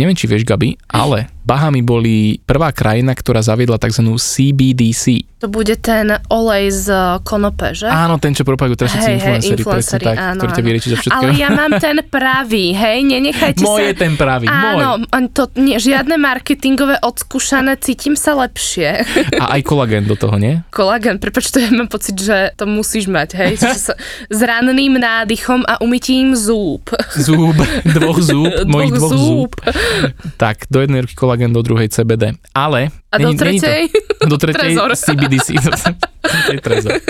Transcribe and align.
Neviem, 0.00 0.16
či 0.16 0.24
vieš, 0.24 0.48
Gabi, 0.48 0.80
ale 0.88 1.28
Bahamy 1.42 1.82
boli 1.82 2.38
prvá 2.46 2.70
krajina, 2.70 3.12
ktorá 3.12 3.42
zaviedla 3.42 3.78
tzv. 3.78 4.14
CBDC. 4.14 5.26
To 5.42 5.50
bude 5.50 5.74
ten 5.82 6.06
olej 6.30 6.70
z 6.70 6.86
konope, 7.26 7.74
že? 7.74 7.90
Áno, 7.90 8.14
ten, 8.22 8.30
čo 8.30 8.46
propagujú 8.46 8.78
teraz 8.78 8.94
všetci 8.94 9.12
influenceri, 9.18 9.58
influenceri 9.58 10.04
tak, 10.06 10.16
áno, 10.22 10.38
ktorí 10.38 10.50
ťa 10.54 10.62
vyrieči 10.62 10.88
za 10.94 10.98
všetko. 11.02 11.18
Ale 11.18 11.30
ja 11.34 11.48
mám 11.50 11.72
ten 11.82 11.98
pravý, 12.06 12.70
hej, 12.70 13.02
nenechajte 13.02 13.66
Môj 13.66 13.90
sa... 13.90 14.06
ten 14.06 14.14
pravý, 14.14 14.46
áno, 14.46 15.02
môj. 15.02 15.34
to 15.34 15.50
nie, 15.58 15.82
žiadne 15.82 16.14
marketingové 16.14 17.02
odskúšané, 17.02 17.74
cítim 17.82 18.14
sa 18.14 18.38
lepšie. 18.38 19.02
A 19.42 19.58
aj 19.58 19.66
kolagén 19.66 20.06
do 20.06 20.14
toho, 20.14 20.38
nie? 20.38 20.62
Kolagén, 20.70 21.18
prepač, 21.18 21.50
to 21.50 21.58
ja 21.58 21.74
mám 21.74 21.90
pocit, 21.90 22.14
že 22.22 22.54
to 22.54 22.70
musíš 22.70 23.10
mať, 23.10 23.34
hej, 23.34 23.58
s 24.30 24.38
ranným 24.38 24.94
nádychom 24.94 25.66
a 25.66 25.82
umytím 25.82 26.38
zúb. 26.38 26.86
Zúb, 27.18 27.58
dvoch 27.82 28.22
zúb, 28.22 28.46
mojich 28.70 28.94
dvoch 28.94 29.10
zúb. 29.10 29.52
Tak, 30.38 30.70
do 30.70 30.78
jednej 30.78 31.02
ruky 31.02 31.18
kolagén, 31.32 31.48
do 31.48 31.64
druhej 31.64 31.88
CBD. 31.88 32.36
Ale 32.52 32.92
a 33.08 33.16
do 33.16 33.32
tretej? 33.32 33.88
To, 34.20 34.28
do 34.28 34.36
tretej. 34.36 34.76
CBDC. 34.76 35.56
trezor. 36.60 37.00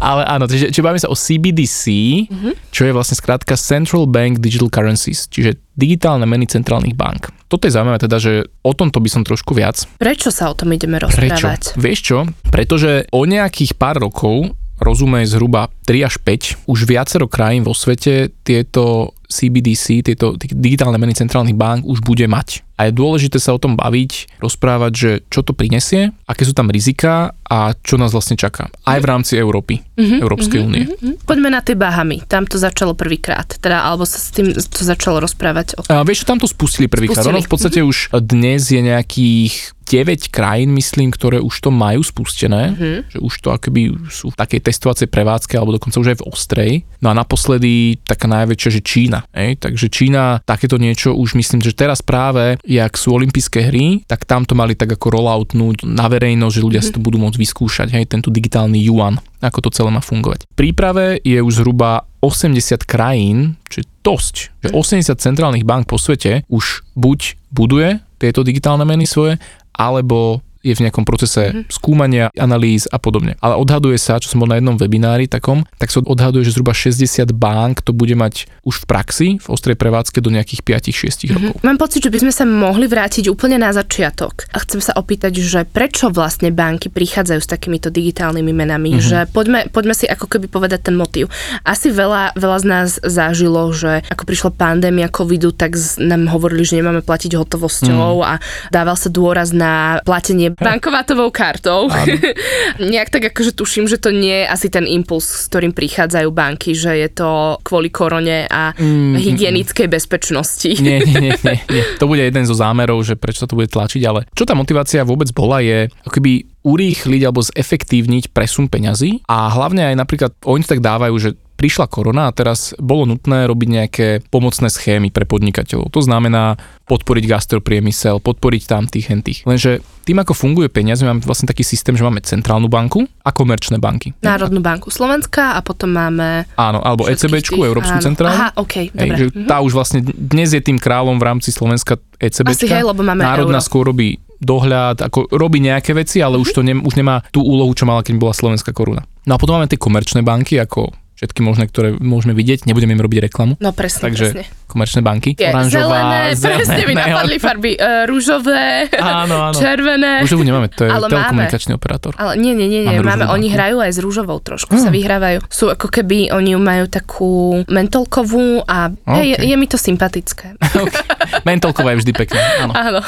Ale 0.00 0.24
áno, 0.24 0.48
čiže, 0.48 0.72
čiže 0.72 0.80
bavíme 0.80 1.04
sa 1.04 1.12
o 1.12 1.16
CBDC, 1.16 1.82
mm-hmm. 2.24 2.52
čo 2.72 2.88
je 2.88 2.92
vlastne 2.96 3.20
skrátka 3.20 3.52
Central 3.60 4.08
Bank 4.08 4.40
Digital 4.40 4.72
Currencies, 4.72 5.28
čiže 5.28 5.60
digitálne 5.76 6.24
meny 6.24 6.48
centrálnych 6.48 6.96
bank. 6.96 7.28
Toto 7.52 7.68
je 7.68 7.76
zaujímavé 7.76 8.00
teda, 8.00 8.16
že 8.16 8.48
o 8.64 8.72
tomto 8.72 9.04
by 9.04 9.08
som 9.12 9.22
trošku 9.22 9.52
viac. 9.52 9.84
Prečo 10.00 10.32
sa 10.32 10.48
o 10.48 10.56
tom 10.56 10.72
ideme 10.72 10.96
rozprávať? 10.96 11.76
Prečo? 11.76 11.76
Vieš 11.76 11.98
čo? 12.00 12.18
Pretože 12.48 13.04
o 13.12 13.28
nejakých 13.28 13.76
pár 13.76 14.00
rokov 14.00 14.56
rozumej 14.80 15.30
zhruba 15.30 15.70
3 15.86 16.08
až 16.08 16.14
5, 16.18 16.66
už 16.66 16.78
viacero 16.88 17.30
krajín 17.30 17.62
vo 17.62 17.76
svete 17.76 18.34
tieto 18.42 19.14
CBDC, 19.30 20.02
tieto 20.02 20.34
digitálne 20.38 20.98
meny 20.98 21.14
centrálnych 21.14 21.58
bank 21.58 21.86
už 21.86 22.02
bude 22.02 22.26
mať. 22.26 22.62
A 22.74 22.90
je 22.90 22.92
dôležité 22.92 23.38
sa 23.38 23.54
o 23.54 23.62
tom 23.62 23.78
baviť, 23.78 24.42
rozprávať, 24.42 24.92
že 24.92 25.10
čo 25.30 25.46
to 25.46 25.54
prinesie, 25.54 26.10
aké 26.26 26.42
sú 26.42 26.52
tam 26.52 26.70
rizika 26.70 27.34
a 27.44 27.76
čo 27.78 27.94
nás 28.00 28.10
vlastne 28.10 28.34
čaká. 28.34 28.72
Aj 28.88 28.98
v 28.98 29.06
rámci 29.06 29.38
Európy, 29.38 29.78
mm-hmm, 29.78 30.18
Európskej 30.24 30.58
mhm, 30.58 30.66
únie. 30.66 30.84
Mm-hmm. 30.88 31.14
Poďme 31.28 31.48
na 31.54 31.60
tie 31.62 31.78
Bahamy. 31.78 32.24
Tam 32.26 32.48
to 32.48 32.58
začalo 32.58 32.98
prvýkrát. 32.98 33.46
Teda, 33.62 33.86
alebo 33.86 34.02
sa 34.08 34.18
s 34.18 34.34
tým 34.34 34.50
to 34.50 34.80
začalo 34.82 35.22
rozprávať. 35.22 35.78
O... 35.78 35.86
A 35.86 36.02
vieš, 36.02 36.26
tam 36.26 36.40
to 36.40 36.50
spustili 36.50 36.90
prvýkrát. 36.90 37.22
Ono 37.30 37.38
v 37.38 37.50
podstate 37.50 37.84
mm-hmm. 37.84 37.92
už 37.94 38.26
dnes 38.26 38.62
je 38.72 38.80
nejakých 38.80 39.74
9 39.84 40.32
krajín, 40.32 40.72
myslím, 40.72 41.12
ktoré 41.12 41.38
už 41.38 41.60
to 41.60 41.70
majú 41.70 42.00
spustené, 42.00 42.72
mm-hmm. 42.72 42.98
že 43.12 43.18
už 43.20 43.34
to 43.44 43.52
akoby 43.52 43.92
sú 44.08 44.32
v 44.32 44.36
takej 44.40 44.64
testovacej 44.64 45.08
prevádzke, 45.12 45.54
alebo 45.60 45.76
dokonca 45.76 46.00
už 46.00 46.16
aj 46.16 46.18
v 46.24 46.26
ostrej. 46.26 46.72
No 47.04 47.12
a 47.12 47.14
naposledy 47.14 48.00
taká 48.00 48.24
najväčšia, 48.24 48.70
že 48.72 48.80
Čína. 48.80 49.20
Ej? 49.36 49.60
Takže 49.60 49.86
Čína 49.92 50.40
takéto 50.48 50.80
niečo 50.80 51.12
už 51.12 51.36
myslím, 51.36 51.60
že 51.60 51.76
teraz 51.76 52.00
práve, 52.00 52.56
jak 52.64 52.96
sú 52.96 53.14
olympijské 53.14 53.68
hry, 53.68 54.02
tak 54.08 54.24
tam 54.24 54.48
to 54.48 54.56
mali 54.56 54.72
tak 54.72 54.96
ako 54.96 55.12
rolloutnúť 55.12 55.84
na 55.84 56.08
verejnosť, 56.08 56.54
že 56.56 56.64
ľudia 56.64 56.80
si 56.80 56.90
to 56.96 57.00
budú 57.00 57.20
môcť 57.20 57.36
vyskúšať, 57.36 57.88
hej, 57.92 58.08
tento 58.08 58.32
digitálny 58.32 58.80
yuan, 58.88 59.20
ako 59.44 59.68
to 59.68 59.74
celé 59.76 59.92
má 59.92 60.00
fungovať. 60.00 60.48
V 60.48 60.56
príprave 60.56 61.20
je 61.20 61.38
už 61.44 61.60
zhruba 61.60 62.08
80 62.24 62.88
krajín, 62.88 63.60
čo 63.68 63.84
je 63.84 63.86
dosť, 64.00 64.34
že 64.64 64.68
80 64.72 65.12
mhm. 65.12 65.20
centrálnych 65.20 65.68
bank 65.68 65.84
po 65.84 66.00
svete 66.00 66.48
už 66.48 66.88
buď 66.96 67.36
buduje 67.52 68.00
tieto 68.16 68.40
digitálne 68.40 68.88
meny 68.88 69.04
svoje, 69.04 69.36
alebo 69.76 70.40
je 70.64 70.72
v 70.72 70.88
nejakom 70.88 71.04
procese 71.04 71.52
mm-hmm. 71.52 71.68
skúmania, 71.68 72.32
analýz 72.40 72.88
a 72.88 72.96
podobne. 72.96 73.36
Ale 73.44 73.60
odhaduje 73.60 74.00
sa, 74.00 74.16
čo 74.16 74.32
som 74.32 74.40
bol 74.40 74.48
na 74.48 74.56
jednom 74.56 74.80
webinári 74.80 75.28
takom, 75.28 75.68
tak 75.76 75.92
sa 75.92 76.00
odhaduje, 76.00 76.48
že 76.48 76.56
zhruba 76.56 76.72
60 76.72 77.28
bank 77.36 77.84
to 77.84 77.92
bude 77.92 78.16
mať 78.16 78.48
už 78.64 78.82
v 78.82 78.84
praxi, 78.88 79.28
v 79.36 79.46
ostrej 79.52 79.76
prevádzke 79.76 80.24
do 80.24 80.32
nejakých 80.32 80.64
5-6 80.64 80.88
mm-hmm. 80.88 81.34
rokov. 81.36 81.54
Mám 81.60 81.78
pocit, 81.78 82.00
že 82.00 82.10
by 82.10 82.18
sme 82.24 82.32
sa 82.32 82.48
mohli 82.48 82.88
vrátiť 82.88 83.28
úplne 83.28 83.60
na 83.60 83.70
začiatok. 83.76 84.48
A 84.56 84.64
chcem 84.64 84.80
sa 84.80 84.96
opýtať, 84.96 85.36
že 85.36 85.68
prečo 85.68 86.08
vlastne 86.08 86.48
banky 86.48 86.88
prichádzajú 86.88 87.40
s 87.44 87.48
takýmito 87.50 87.92
digitálnymi 87.92 88.52
menami, 88.56 88.96
mm-hmm. 88.96 89.04
že 89.04 89.18
poďme, 89.28 89.68
poďme 89.68 89.92
si 89.92 90.08
ako 90.08 90.32
keby 90.32 90.48
povedať 90.48 90.88
ten 90.88 90.96
motív. 90.96 91.28
Asi 91.60 91.92
veľa, 91.92 92.38
veľa 92.40 92.58
z 92.64 92.66
nás 92.66 92.88
zažilo, 93.04 93.68
že 93.76 94.00
ako 94.08 94.24
prišla 94.24 94.50
pandémia 94.56 95.12
covidu, 95.12 95.52
tak 95.52 95.76
nám 96.00 96.30
hovorili, 96.32 96.64
že 96.64 96.80
nemáme 96.80 97.04
platiť 97.04 97.36
hotovosťou 97.36 98.22
mm. 98.22 98.24
a 98.24 98.32
dával 98.72 98.96
sa 98.96 99.12
dôraz 99.12 99.50
na 99.50 100.00
platenie 100.06 100.53
bankovatovou 100.66 101.30
kartou. 101.30 101.90
Nejak 102.92 103.10
tak 103.10 103.34
akože 103.34 103.54
tuším, 103.54 103.86
že 103.90 103.98
to 103.98 104.14
nie 104.14 104.44
je 104.44 104.46
asi 104.46 104.68
ten 104.70 104.86
impuls, 104.86 105.26
s 105.26 105.46
ktorým 105.50 105.74
prichádzajú 105.74 106.28
banky, 106.30 106.74
že 106.74 106.94
je 106.94 107.08
to 107.10 107.58
kvôli 107.62 107.90
korone 107.90 108.46
a 108.46 108.74
mm, 108.74 108.84
mm, 108.84 109.12
mm. 109.12 109.14
hygienickej 109.18 109.88
bezpečnosti. 109.90 110.70
Nie, 110.78 111.02
nie, 111.02 111.16
nie, 111.18 111.32
nie, 111.34 111.56
nie. 111.74 111.82
To 111.98 112.06
bude 112.06 112.22
jeden 112.22 112.44
zo 112.46 112.54
zámerov, 112.54 113.02
že 113.02 113.18
prečo 113.18 113.44
sa 113.44 113.50
to 113.50 113.58
bude 113.58 113.70
tlačiť, 113.70 114.02
ale 114.06 114.26
čo 114.32 114.46
tá 114.46 114.56
motivácia 114.56 115.06
vôbec 115.06 115.30
bola 115.34 115.60
je 115.60 115.90
akoby 116.06 116.48
urýchliť 116.64 117.22
alebo 117.28 117.44
zefektívniť 117.44 118.32
presun 118.32 118.72
peňazí 118.72 119.20
a 119.28 119.52
hlavne 119.52 119.92
aj 119.92 119.94
napríklad 120.00 120.32
oni 120.48 120.64
tak 120.64 120.80
dávajú, 120.80 121.14
že 121.20 121.30
prišla 121.64 121.88
korona 121.88 122.28
a 122.28 122.36
teraz 122.36 122.76
bolo 122.76 123.08
nutné 123.08 123.48
robiť 123.48 123.68
nejaké 123.72 124.06
pomocné 124.28 124.68
schémy 124.68 125.08
pre 125.08 125.24
podnikateľov. 125.24 125.88
To 125.96 126.04
znamená 126.04 126.60
podporiť 126.84 127.24
gastropriemysel, 127.24 128.20
podporiť 128.20 128.62
tam 128.68 128.84
tých 128.84 129.08
hentých. 129.08 129.48
Lenže 129.48 129.80
tým, 130.04 130.20
ako 130.20 130.36
funguje 130.36 130.68
peniaze, 130.68 131.00
máme 131.00 131.24
vlastne 131.24 131.48
taký 131.48 131.64
systém, 131.64 131.96
že 131.96 132.04
máme 132.04 132.20
centrálnu 132.20 132.68
banku 132.68 133.08
a 133.24 133.32
komerčné 133.32 133.80
banky. 133.80 134.12
Národnú 134.20 134.60
banku 134.60 134.92
Slovenska 134.92 135.56
a 135.56 135.64
potom 135.64 135.88
máme... 135.96 136.44
Áno, 136.60 136.84
alebo 136.84 137.08
ECBčku, 137.08 137.56
tých... 137.56 137.64
Európsku 137.72 137.96
áno. 137.96 138.04
centrálu. 138.12 138.36
Aha, 138.36 138.48
OK, 138.60 138.92
dobre. 138.92 139.00
Hej, 139.00 139.08
že 139.16 139.24
mhm. 139.32 139.48
Tá 139.48 139.56
už 139.64 139.72
vlastne 139.72 140.04
dnes 140.04 140.52
je 140.52 140.60
tým 140.60 140.76
kráľom 140.76 141.16
v 141.16 141.24
rámci 141.24 141.48
Slovenska 141.48 141.96
ECBčka. 142.20 142.60
Asi 142.60 142.68
hej, 142.68 142.84
lebo 142.84 143.00
máme 143.00 143.24
Národná 143.24 143.64
euro. 143.64 143.68
skôr 143.72 143.88
robí 143.88 144.20
dohľad, 144.36 145.00
ako 145.00 145.32
robí 145.32 145.64
nejaké 145.64 145.96
veci, 145.96 146.20
ale 146.20 146.36
už 146.36 146.52
to 146.52 146.60
ne, 146.60 146.76
už 146.76 147.00
nemá 147.00 147.24
tú 147.32 147.40
úlohu, 147.40 147.72
čo 147.72 147.88
mala, 147.88 148.04
keď 148.04 148.20
bola 148.20 148.36
slovenská 148.36 148.76
koruna. 148.76 149.08
No 149.24 149.36
a 149.36 149.40
potom 149.40 149.56
máme 149.56 149.72
tie 149.72 149.80
komerčné 149.80 150.20
banky, 150.20 150.60
ako 150.60 150.92
všetky 151.14 151.40
možné, 151.46 151.70
ktoré 151.70 151.94
môžeme 151.94 152.34
vidieť, 152.34 152.66
nebudeme 152.66 152.98
im 152.98 153.02
robiť 153.02 153.30
reklamu. 153.30 153.54
No 153.62 153.70
presne, 153.70 154.10
Takže 154.10 154.26
presne. 154.34 154.44
komerčné 154.66 155.00
banky. 155.00 155.38
Je, 155.38 155.46
oranžová, 155.46 155.86
zelené, 155.86 156.20
zelené, 156.42 156.56
presne 156.58 156.82
mi 156.90 156.94
napadli 156.98 157.36
farby. 157.38 157.72
Uh, 157.78 158.02
rúžové, 158.10 158.90
áno, 158.98 159.50
áno. 159.50 159.56
červené. 159.56 160.26
Rúžovú 160.26 160.42
nemáme, 160.42 160.66
to 160.74 160.84
je 160.86 160.90
ale 160.90 161.06
telekomunikačný 161.06 161.72
máme. 161.74 161.80
operátor. 161.80 162.12
Ale 162.18 162.34
nie, 162.34 162.52
nie, 162.58 162.66
nie, 162.66 162.82
nie 162.82 162.98
máme, 162.98 163.24
máme 163.24 163.24
oni 163.30 163.46
hrajú 163.46 163.78
aj 163.78 163.90
s 163.94 163.98
rúžovou 164.02 164.42
trošku, 164.42 164.74
hmm. 164.74 164.82
sa 164.82 164.90
vyhrávajú. 164.90 165.46
Sú 165.46 165.70
ako 165.70 165.86
keby, 165.86 166.34
oni 166.34 166.58
majú 166.58 166.90
takú 166.90 167.62
mentolkovú 167.70 168.66
a 168.66 168.90
okay. 168.90 169.14
hej, 169.14 169.26
je, 169.38 169.54
je 169.54 169.56
mi 169.56 169.66
to 169.70 169.78
sympatické. 169.78 170.58
okay. 170.84 171.06
Mentolková 171.46 171.94
je 171.94 172.02
vždy 172.02 172.12
pekná, 172.12 172.42
áno. 172.66 172.72
áno. 172.74 173.00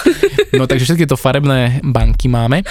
no 0.54 0.64
takže 0.70 0.86
všetky 0.86 1.10
to 1.10 1.18
farebné 1.18 1.82
banky 1.82 2.30
máme. 2.30 2.62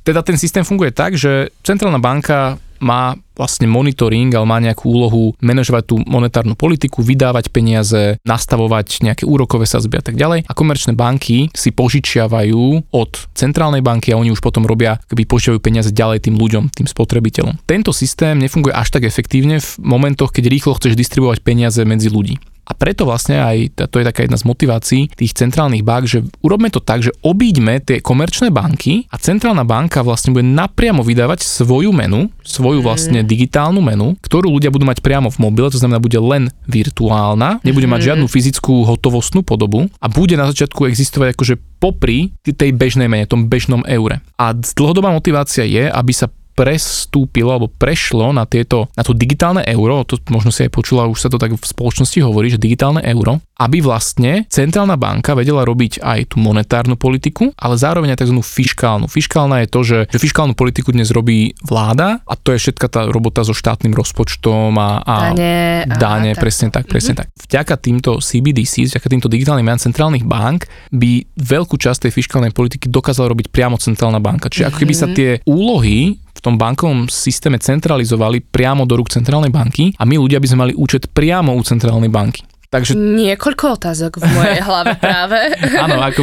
Teda 0.00 0.24
ten 0.24 0.40
systém 0.40 0.64
funguje 0.64 0.96
tak, 0.96 1.20
že 1.20 1.52
centrálna 1.60 2.00
banka 2.00 2.56
má 2.80 3.16
vlastne 3.40 3.64
monitoring, 3.64 4.28
ale 4.36 4.44
má 4.44 4.60
nejakú 4.60 4.84
úlohu 4.84 5.32
manažovať 5.40 5.84
tú 5.88 5.96
monetárnu 6.04 6.52
politiku, 6.52 7.00
vydávať 7.00 7.48
peniaze, 7.48 8.20
nastavovať 8.28 9.00
nejaké 9.00 9.24
úrokové 9.24 9.64
sazby 9.64 9.96
a 9.96 10.04
tak 10.04 10.20
ďalej. 10.20 10.44
A 10.44 10.52
komerčné 10.52 10.92
banky 10.92 11.48
si 11.56 11.72
požičiavajú 11.72 12.92
od 12.92 13.10
centrálnej 13.32 13.80
banky 13.80 14.12
a 14.12 14.20
oni 14.20 14.28
už 14.28 14.44
potom 14.44 14.68
robia, 14.68 15.00
keby 15.08 15.24
požičiavajú 15.24 15.60
peniaze 15.64 15.88
ďalej 15.88 16.28
tým 16.28 16.36
ľuďom, 16.36 16.68
tým 16.76 16.88
spotrebiteľom. 16.88 17.64
Tento 17.64 17.96
systém 17.96 18.36
nefunguje 18.36 18.76
až 18.76 18.92
tak 18.92 19.08
efektívne 19.08 19.60
v 19.60 19.70
momentoch, 19.80 20.36
keď 20.36 20.52
rýchlo 20.52 20.76
chceš 20.76 21.00
distribuovať 21.00 21.40
peniaze 21.40 21.80
medzi 21.88 22.12
ľudí. 22.12 22.36
A 22.70 22.72
preto 22.78 23.02
vlastne 23.02 23.42
aj 23.42 23.90
to 23.90 23.98
je 23.98 24.06
taká 24.06 24.22
jedna 24.22 24.38
z 24.38 24.46
motivácií 24.46 25.02
tých 25.10 25.34
centrálnych 25.34 25.82
bank, 25.82 26.06
že 26.06 26.22
urobme 26.38 26.70
to 26.70 26.78
tak, 26.78 27.02
že 27.02 27.10
obíďme 27.26 27.82
tie 27.82 27.98
komerčné 27.98 28.54
banky 28.54 29.10
a 29.10 29.18
centrálna 29.18 29.66
banka 29.66 30.06
vlastne 30.06 30.30
bude 30.30 30.46
napriamo 30.46 31.02
vydávať 31.02 31.42
svoju 31.42 31.90
menu, 31.90 32.30
svoju 32.46 32.78
mhm. 32.78 32.86
vlastne 32.86 33.20
digitálnu 33.26 33.82
menu, 33.82 34.14
ktorú 34.22 34.54
ľudia 34.54 34.70
budú 34.70 34.86
mať 34.86 35.02
priamo 35.02 35.34
v 35.34 35.42
mobile, 35.42 35.74
to 35.74 35.82
znamená 35.82 35.98
bude 35.98 36.16
len 36.22 36.54
virtuálna, 36.70 37.58
nebude 37.66 37.90
mať 37.90 38.00
mhm. 38.00 38.06
žiadnu 38.06 38.26
fyzickú 38.30 38.86
hotovostnú 38.86 39.42
podobu 39.42 39.90
a 39.98 40.06
bude 40.06 40.38
na 40.38 40.46
začiatku 40.46 40.86
existovať 40.86 41.34
akože 41.34 41.54
popri 41.82 42.30
tej 42.44 42.70
bežnej 42.76 43.08
mene, 43.08 43.24
tom 43.24 43.48
bežnom 43.48 43.82
eure. 43.88 44.20
A 44.36 44.52
dlhodobá 44.52 45.10
motivácia 45.10 45.64
je, 45.64 45.88
aby 45.88 46.12
sa 46.12 46.28
prestúpilo 46.60 47.56
alebo 47.56 47.72
prešlo 47.72 48.36
na, 48.36 48.44
tieto, 48.44 48.92
na 48.92 49.00
to 49.00 49.16
digitálne 49.16 49.64
euro, 49.64 50.04
to 50.04 50.20
možno 50.28 50.52
si 50.52 50.68
aj 50.68 50.76
počula, 50.76 51.08
už 51.08 51.16
sa 51.16 51.32
to 51.32 51.40
tak 51.40 51.56
v 51.56 51.64
spoločnosti 51.64 52.20
hovorí, 52.20 52.52
že 52.52 52.60
digitálne 52.60 53.00
euro, 53.00 53.40
aby 53.56 53.80
vlastne 53.80 54.44
centrálna 54.52 55.00
banka 55.00 55.32
vedela 55.32 55.64
robiť 55.64 56.04
aj 56.04 56.36
tú 56.36 56.36
monetárnu 56.36 57.00
politiku, 57.00 57.48
ale 57.56 57.80
zároveň 57.80 58.12
aj 58.12 58.28
tzv. 58.28 58.36
fiskálnu. 58.44 59.08
Fiskálna 59.08 59.64
je 59.64 59.68
to, 59.72 59.80
že, 59.80 59.98
že 60.12 60.20
fiskálnu 60.20 60.52
politiku 60.52 60.92
dnes 60.92 61.08
robí 61.08 61.56
vláda 61.64 62.20
a 62.28 62.36
to 62.36 62.52
je 62.52 62.60
všetka 62.68 62.86
tá 62.92 63.00
robota 63.08 63.40
so 63.40 63.56
štátnym 63.56 63.96
rozpočtom 63.96 64.76
a, 64.76 65.00
a 65.00 65.32
dane, 65.32 65.88
dane 65.96 66.36
tak. 66.36 66.44
presne 66.44 66.68
tak, 66.68 66.84
presne 66.92 67.16
mm-hmm. 67.16 67.32
tak. 67.32 67.48
Vďaka 67.48 67.74
týmto 67.80 68.10
CBDC, 68.20 68.92
vďaka 68.92 69.08
týmto 69.08 69.32
digitálnym 69.32 69.64
menom 69.64 69.80
centrálnych 69.80 70.28
bank 70.28 70.68
by 70.92 71.24
veľkú 71.40 71.80
časť 71.80 72.04
tej 72.04 72.12
fiskálnej 72.12 72.52
politiky 72.52 72.92
dokázala 72.92 73.32
robiť 73.32 73.48
priamo 73.48 73.80
centrálna 73.80 74.20
banka. 74.20 74.52
Čiže 74.52 74.68
ako 74.68 74.76
keby 74.76 74.92
sa 74.92 75.08
mhm. 75.08 75.14
tie 75.16 75.30
úlohy 75.48 76.20
v 76.40 76.44
tom 76.48 76.56
bankovom 76.56 77.12
systéme 77.12 77.60
centralizovali 77.60 78.40
priamo 78.40 78.88
do 78.88 78.96
rúk 78.96 79.12
centrálnej 79.12 79.52
banky 79.52 79.92
a 80.00 80.08
my 80.08 80.16
ľudia 80.16 80.40
by 80.40 80.48
sme 80.48 80.58
mali 80.64 80.72
účet 80.72 81.12
priamo 81.12 81.52
u 81.52 81.60
centrálnej 81.60 82.08
banky. 82.08 82.40
Takže... 82.70 82.94
Niekoľko 82.94 83.82
otázok 83.82 84.22
v 84.22 84.30
mojej 84.30 84.62
hlave 84.68 84.94
práve. 84.96 85.38
Áno, 85.74 85.98
ako 86.00 86.22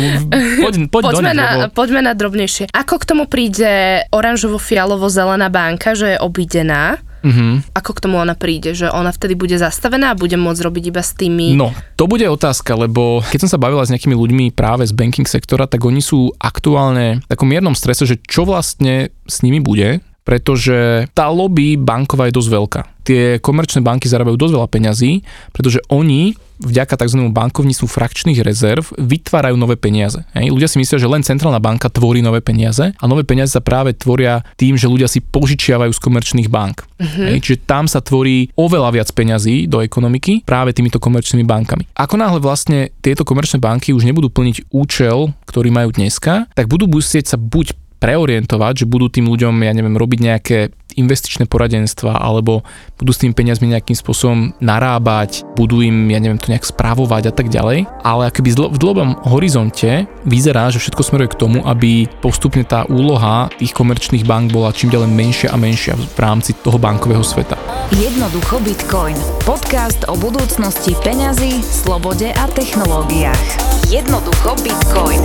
poď, 0.64 0.74
poď 0.88 1.04
poďme, 1.12 1.31
nich, 1.36 1.38
na, 1.38 1.48
lebo... 1.68 1.75
poďme 1.75 2.02
na 2.02 2.14
drobnejšie. 2.16 2.72
Ako 2.72 3.04
k 3.04 3.06
tomu 3.06 3.28
príde 3.28 4.02
oranžovo-fialovo-zelená 4.16 5.52
banka, 5.52 5.94
že 5.94 6.16
je 6.16 6.18
obidená? 6.24 7.04
Uh-huh. 7.24 7.64
Ako 7.74 7.98
k 7.98 8.04
tomu 8.04 8.22
ona 8.22 8.38
príde? 8.38 8.74
Že 8.78 8.94
ona 8.94 9.10
vtedy 9.14 9.34
bude 9.34 9.58
zastavená 9.58 10.14
a 10.14 10.19
bude 10.19 10.38
môcť 10.38 10.62
robiť 10.62 10.84
iba 10.90 11.02
s 11.02 11.14
tými... 11.18 11.58
No, 11.58 11.74
to 11.98 12.06
bude 12.06 12.25
otázka, 12.25 12.78
lebo 12.78 13.25
keď 13.25 13.48
som 13.48 13.52
sa 13.52 13.62
bavila 13.62 13.86
s 13.86 13.92
nejakými 13.94 14.14
ľuďmi 14.14 14.46
práve 14.54 14.86
z 14.86 14.94
banking 14.94 15.25
sektora, 15.25 15.66
tak 15.66 15.84
oni 15.86 16.02
sú 16.02 16.34
aktuálne 16.38 17.24
v 17.24 17.30
takom 17.30 17.50
miernom 17.50 17.74
strese, 17.74 18.06
že 18.06 18.22
čo 18.22 18.46
vlastne 18.46 19.14
s 19.25 19.42
nimi 19.44 19.62
bude, 19.64 20.02
pretože 20.27 21.07
tá 21.15 21.31
lobby 21.31 21.79
banková 21.79 22.27
je 22.27 22.35
dosť 22.35 22.50
veľká. 22.51 22.81
Tie 23.07 23.39
komerčné 23.39 23.79
banky 23.79 24.12
zarábajú 24.12 24.35
dosť 24.35 24.53
veľa 24.59 24.68
peňazí, 24.68 25.12
pretože 25.56 25.79
oni 25.88 26.35
vďaka 26.59 27.00
tzv. 27.00 27.31
bankovníctvu 27.31 27.88
frakčných 27.88 28.44
rezerv 28.44 28.83
vytvárajú 28.97 29.56
nové 29.56 29.79
peniaze. 29.79 30.25
Hej. 30.33 30.51
Ľudia 30.51 30.68
si 30.68 30.81
myslia, 30.81 31.00
že 31.00 31.07
len 31.07 31.24
centrálna 31.24 31.62
banka 31.62 31.88
tvorí 31.88 32.19
nové 32.19 32.41
peniaze 32.41 32.91
a 32.91 33.03
nové 33.07 33.24
peniaze 33.24 33.53
sa 33.53 33.63
práve 33.63 33.94
tvoria 33.94 34.44
tým, 34.57 34.75
že 34.75 34.89
ľudia 34.89 35.07
si 35.07 35.24
požičiavajú 35.24 35.94
z 35.94 36.03
komerčných 36.03 36.50
bank. 36.51 36.83
Mm-hmm. 36.97 37.27
Hej. 37.31 37.38
Čiže 37.45 37.57
tam 37.63 37.85
sa 37.88 38.03
tvorí 38.03 38.51
oveľa 38.57 38.89
viac 39.00 39.09
peňazí 39.13 39.69
do 39.69 39.79
ekonomiky 39.79 40.44
práve 40.44 40.74
týmito 40.74 41.00
komerčnými 41.00 41.45
bankami. 41.45 41.88
Ako 41.95 42.19
náhle 42.19 42.41
vlastne 42.41 42.91
tieto 43.00 43.24
komerčné 43.24 43.62
banky 43.62 43.94
už 43.94 44.03
nebudú 44.03 44.33
plniť 44.33 44.74
účel, 44.74 45.31
ktorý 45.47 45.69
majú 45.71 45.94
dneska, 45.94 46.50
tak 46.57 46.68
budú 46.68 46.89
musieť 46.89 47.31
sa 47.31 47.38
buď 47.39 47.87
preorientovať, 47.98 48.86
že 48.86 48.90
budú 48.90 49.10
tým 49.10 49.28
ľuďom, 49.30 49.54
ja 49.66 49.74
neviem, 49.74 49.98
robiť 49.98 50.20
nejaké 50.22 50.58
investičné 50.98 51.46
poradenstva 51.46 52.18
alebo 52.18 52.66
budú 52.98 53.14
s 53.14 53.22
tým 53.22 53.32
peniazmi 53.32 53.70
nejakým 53.70 53.94
spôsobom 53.94 54.58
narábať, 54.58 55.46
budú 55.54 55.86
im, 55.86 56.10
ja 56.10 56.18
neviem, 56.18 56.42
to 56.42 56.50
nejak 56.50 56.66
správovať 56.66 57.30
a 57.30 57.34
tak 57.34 57.54
ďalej. 57.54 57.86
Ale 58.02 58.34
akoby 58.34 58.50
v 58.74 58.82
dlhom 58.82 59.22
horizonte 59.30 60.10
vyzerá, 60.26 60.74
že 60.74 60.82
všetko 60.82 61.06
smeruje 61.06 61.30
k 61.32 61.40
tomu, 61.40 61.62
aby 61.62 62.10
postupne 62.20 62.66
tá 62.66 62.90
úloha 62.90 63.54
tých 63.62 63.78
komerčných 63.78 64.26
bank 64.26 64.50
bola 64.50 64.74
čím 64.74 64.90
ďalej 64.90 65.10
menšia 65.14 65.50
a 65.54 65.58
menšia 65.62 65.94
v 65.94 66.20
rámci 66.20 66.58
toho 66.58 66.82
bankového 66.82 67.22
sveta. 67.22 67.56
Jednoducho 67.94 68.58
Bitcoin. 68.66 69.16
Podcast 69.46 70.10
o 70.10 70.18
budúcnosti 70.18 70.98
peňazí, 71.06 71.62
slobode 71.62 72.34
a 72.34 72.46
technológiách. 72.58 73.46
Jednoducho 73.88 74.58
Bitcoin. 74.66 75.22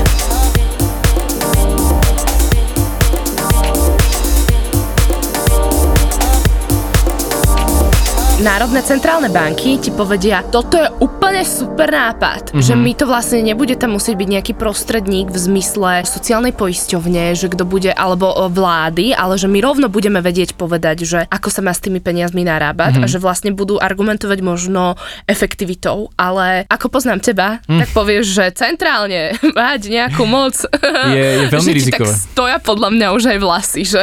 Národné 8.43 8.83
centrálne 8.83 9.31
banky 9.31 9.79
ti 9.79 9.95
povedia, 9.95 10.43
toto 10.43 10.75
je 10.75 10.91
úplne 10.99 11.47
super 11.47 11.87
nápad, 11.87 12.51
mm-hmm. 12.51 12.59
že 12.59 12.75
my 12.75 12.93
to 12.99 13.07
vlastne 13.07 13.39
nebude 13.39 13.79
tam 13.79 13.95
musieť 13.95 14.19
byť 14.19 14.29
nejaký 14.35 14.53
prostredník 14.59 15.31
v 15.31 15.39
zmysle 15.39 16.03
sociálnej 16.03 16.51
poisťovne, 16.51 17.39
že 17.39 17.47
kto 17.47 17.63
bude, 17.63 17.95
alebo 17.95 18.35
vlády, 18.51 19.15
ale 19.15 19.39
že 19.39 19.47
my 19.47 19.63
rovno 19.63 19.87
budeme 19.87 20.19
vedieť 20.19 20.59
povedať, 20.59 21.07
že 21.07 21.23
ako 21.31 21.55
sa 21.55 21.63
má 21.63 21.71
s 21.71 21.87
tými 21.87 22.03
peniazmi 22.03 22.43
narábať 22.43 22.99
mm-hmm. 22.99 23.07
a 23.07 23.13
že 23.15 23.23
vlastne 23.23 23.55
budú 23.55 23.79
argumentovať 23.79 24.43
možno 24.43 24.99
efektivitou, 25.31 26.11
ale 26.19 26.67
ako 26.67 26.99
poznám 26.99 27.23
teba, 27.23 27.63
mm. 27.71 27.79
tak 27.79 27.89
povieš, 27.95 28.27
že 28.27 28.45
centrálne 28.59 29.39
mať 29.55 29.87
nejakú 29.87 30.27
moc 30.27 30.59
je, 31.15 31.47
je 31.47 31.47
veľmi 31.55 31.71
že 31.71 31.79
rizikové. 31.79 32.11
tak 32.11 32.27
stoja 32.35 32.59
podľa 32.59 32.91
mňa 32.91 33.07
už 33.15 33.23
aj 33.23 33.39
vlasy, 33.39 33.83
že 33.87 34.03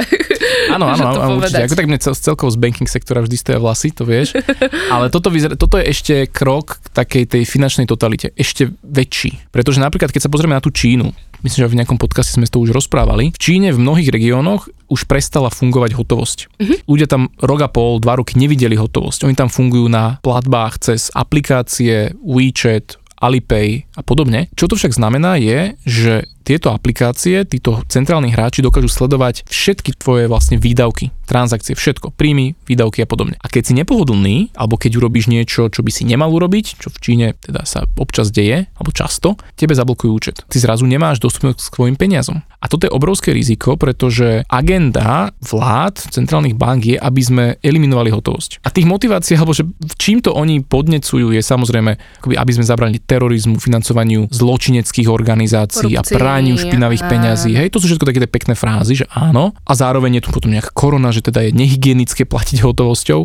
Áno, 0.72 0.86
áno, 0.86 1.04
áno 1.04 1.44
určite. 1.44 1.66
Ako 1.66 1.76
tak 1.76 1.88
mne 1.90 2.00
cel, 2.00 2.14
celkovo 2.16 2.50
z 2.54 2.58
banking 2.62 2.88
sektora 2.88 3.20
vždy 3.26 3.36
stoja 3.36 3.60
vlasy, 3.60 3.92
to 3.92 4.06
vieš 4.06 4.29
vieš. 4.34 4.46
Ale 4.94 5.10
toto, 5.10 5.30
vyzerá, 5.34 5.54
toto 5.58 5.82
je 5.82 5.90
ešte 5.90 6.16
krok 6.30 6.80
k 6.80 6.88
takej 6.94 7.24
tej 7.38 7.44
finančnej 7.46 7.90
totalite. 7.90 8.32
Ešte 8.38 8.70
väčší. 8.86 9.50
Pretože 9.50 9.82
napríklad, 9.82 10.14
keď 10.14 10.28
sa 10.28 10.32
pozrieme 10.32 10.56
na 10.56 10.64
tú 10.64 10.70
Čínu, 10.70 11.12
myslím, 11.42 11.60
že 11.66 11.72
v 11.72 11.78
nejakom 11.82 11.98
podcaste 11.98 12.36
sme 12.36 12.48
to 12.50 12.62
už 12.62 12.76
rozprávali, 12.76 13.32
v 13.34 13.40
Číne 13.40 13.72
v 13.72 13.82
mnohých 13.82 14.12
regiónoch 14.12 14.70
už 14.90 15.06
prestala 15.06 15.54
fungovať 15.54 15.96
hotovosť. 15.96 16.40
Uh-huh. 16.60 16.78
Ľudia 16.90 17.08
tam 17.08 17.30
rok 17.40 17.60
a 17.66 17.70
pol, 17.70 18.02
dva 18.02 18.18
roky 18.18 18.36
nevideli 18.36 18.76
hotovosť. 18.76 19.26
Oni 19.30 19.36
tam 19.38 19.48
fungujú 19.48 19.88
na 19.88 20.18
platbách 20.26 20.82
cez 20.82 21.14
aplikácie 21.14 22.14
WeChat, 22.20 22.98
Alipay 23.20 23.84
a 24.00 24.02
podobne. 24.02 24.48
Čo 24.56 24.72
to 24.72 24.80
však 24.80 24.96
znamená 24.96 25.36
je, 25.36 25.76
že 25.84 26.24
tieto 26.50 26.74
aplikácie, 26.74 27.46
títo 27.46 27.86
centrálni 27.86 28.34
hráči 28.34 28.66
dokážu 28.66 28.90
sledovať 28.90 29.46
všetky 29.46 29.94
tvoje 30.02 30.26
vlastne 30.26 30.58
výdavky, 30.58 31.14
transakcie, 31.30 31.78
všetko, 31.78 32.18
príjmy, 32.18 32.58
výdavky 32.66 33.06
a 33.06 33.08
podobne. 33.08 33.38
A 33.38 33.46
keď 33.46 33.70
si 33.70 33.74
nepohodlný, 33.78 34.50
alebo 34.58 34.82
keď 34.82 34.98
urobíš 34.98 35.30
niečo, 35.30 35.70
čo 35.70 35.86
by 35.86 35.94
si 35.94 36.10
nemal 36.10 36.34
urobiť, 36.34 36.82
čo 36.82 36.90
v 36.90 36.98
Číne 36.98 37.28
teda 37.38 37.70
sa 37.70 37.86
občas 38.02 38.34
deje, 38.34 38.66
alebo 38.74 38.90
často, 38.90 39.38
tebe 39.54 39.78
zablokujú 39.78 40.10
účet. 40.10 40.42
Ty 40.50 40.58
zrazu 40.58 40.90
nemáš 40.90 41.22
dostupnosť 41.22 41.70
k 41.70 41.76
svojim 41.78 41.94
peniazom. 42.02 42.42
A 42.60 42.66
toto 42.68 42.90
je 42.90 42.92
obrovské 42.92 43.32
riziko, 43.32 43.78
pretože 43.78 44.44
agenda 44.50 45.32
vlád, 45.40 46.02
centrálnych 46.12 46.58
bank 46.58 46.92
je, 46.92 46.98
aby 47.00 47.22
sme 47.22 47.46
eliminovali 47.64 48.12
hotovosť. 48.12 48.66
A 48.66 48.74
tých 48.74 48.90
motivácií, 48.90 49.38
alebo 49.38 49.56
že 49.56 49.64
čím 49.96 50.20
to 50.20 50.36
oni 50.36 50.66
podnecujú, 50.66 51.32
je 51.32 51.40
samozrejme, 51.40 51.92
aby 52.26 52.52
sme 52.52 52.66
zabrali 52.66 53.00
terorizmu, 53.00 53.62
financovaniu 53.62 54.28
zločineckých 54.34 55.08
organizácií 55.08 55.96
Korupcie. 55.96 56.16
a 56.16 56.20
praniu 56.20 56.39
špinavých 56.46 57.04
peňazí. 57.06 57.52
Hej, 57.58 57.74
to 57.74 57.84
sú 57.84 57.92
všetko 57.92 58.08
také 58.08 58.20
pekné 58.30 58.54
frázy, 58.56 59.04
že 59.04 59.06
áno. 59.12 59.52
A 59.66 59.72
zároveň 59.76 60.20
je 60.20 60.24
tu 60.28 60.30
potom 60.32 60.54
nejaká 60.54 60.72
korona, 60.72 61.12
že 61.12 61.26
teda 61.26 61.50
je 61.50 61.52
nehygienické 61.52 62.24
platiť 62.32 62.64
hotovosťou, 62.64 63.20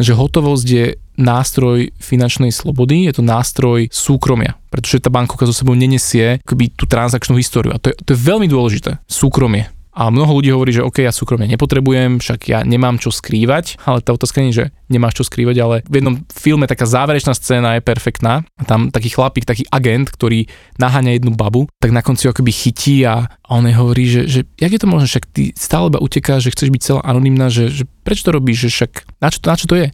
že 0.00 0.12
hotovosť 0.12 0.66
je 0.66 0.86
nástroj 1.16 1.96
finančnej 1.96 2.52
slobody, 2.52 3.08
je 3.08 3.16
to 3.16 3.22
nástroj 3.24 3.88
súkromia, 3.88 4.60
pretože 4.68 5.00
tá 5.00 5.08
bankovka 5.08 5.48
so 5.48 5.56
sebou 5.56 5.72
nenesie 5.72 6.44
tú 6.76 6.84
transakčnú 6.84 7.40
históriu 7.40 7.72
a 7.72 7.80
to 7.80 7.92
je, 7.92 7.94
to 8.04 8.12
je 8.12 8.18
veľmi 8.20 8.44
dôležité, 8.44 9.00
súkromie. 9.08 9.72
A 9.96 10.12
mnoho 10.12 10.36
ľudí 10.36 10.52
hovorí, 10.52 10.76
že 10.76 10.84
OK, 10.84 11.00
ja 11.00 11.08
súkromne 11.08 11.48
nepotrebujem, 11.48 12.20
však 12.20 12.52
ja 12.52 12.60
nemám 12.68 13.00
čo 13.00 13.08
skrývať, 13.08 13.80
ale 13.88 14.04
tá 14.04 14.12
otázka 14.12 14.44
nie 14.44 14.52
že 14.52 14.68
nemáš 14.92 15.16
čo 15.16 15.24
skrývať, 15.24 15.56
ale 15.56 15.76
v 15.88 16.04
jednom 16.04 16.20
filme 16.28 16.68
taká 16.68 16.84
záverečná 16.84 17.32
scéna 17.32 17.80
je 17.80 17.82
perfektná. 17.82 18.44
Tam 18.68 18.92
taký 18.92 19.08
chlapík, 19.08 19.48
taký 19.48 19.64
agent, 19.72 20.12
ktorý 20.12 20.44
naháňa 20.76 21.16
jednu 21.16 21.32
babu, 21.32 21.64
tak 21.80 21.96
na 21.96 22.04
konci 22.04 22.28
akoby 22.28 22.52
chytí 22.52 23.08
a, 23.08 23.24
a 23.24 23.48
on 23.56 23.64
jej 23.64 23.76
hovorí, 23.80 24.04
že, 24.04 24.22
že 24.28 24.40
jak 24.60 24.72
je 24.76 24.80
to 24.84 24.88
možné, 24.92 25.08
však 25.08 25.26
ty 25.32 25.42
stále 25.56 25.88
iba 25.88 25.98
utekáš, 26.04 26.44
že 26.44 26.52
chceš 26.52 26.68
byť 26.76 26.82
celá 26.84 27.00
anonimná, 27.00 27.48
že, 27.48 27.72
že 27.72 27.88
prečo 28.04 28.28
to 28.28 28.36
robíš, 28.36 28.68
že 28.68 28.84
však 28.84 28.92
na 29.24 29.28
čo, 29.32 29.38
na 29.48 29.56
čo 29.56 29.64
to 29.64 29.80
je? 29.80 29.88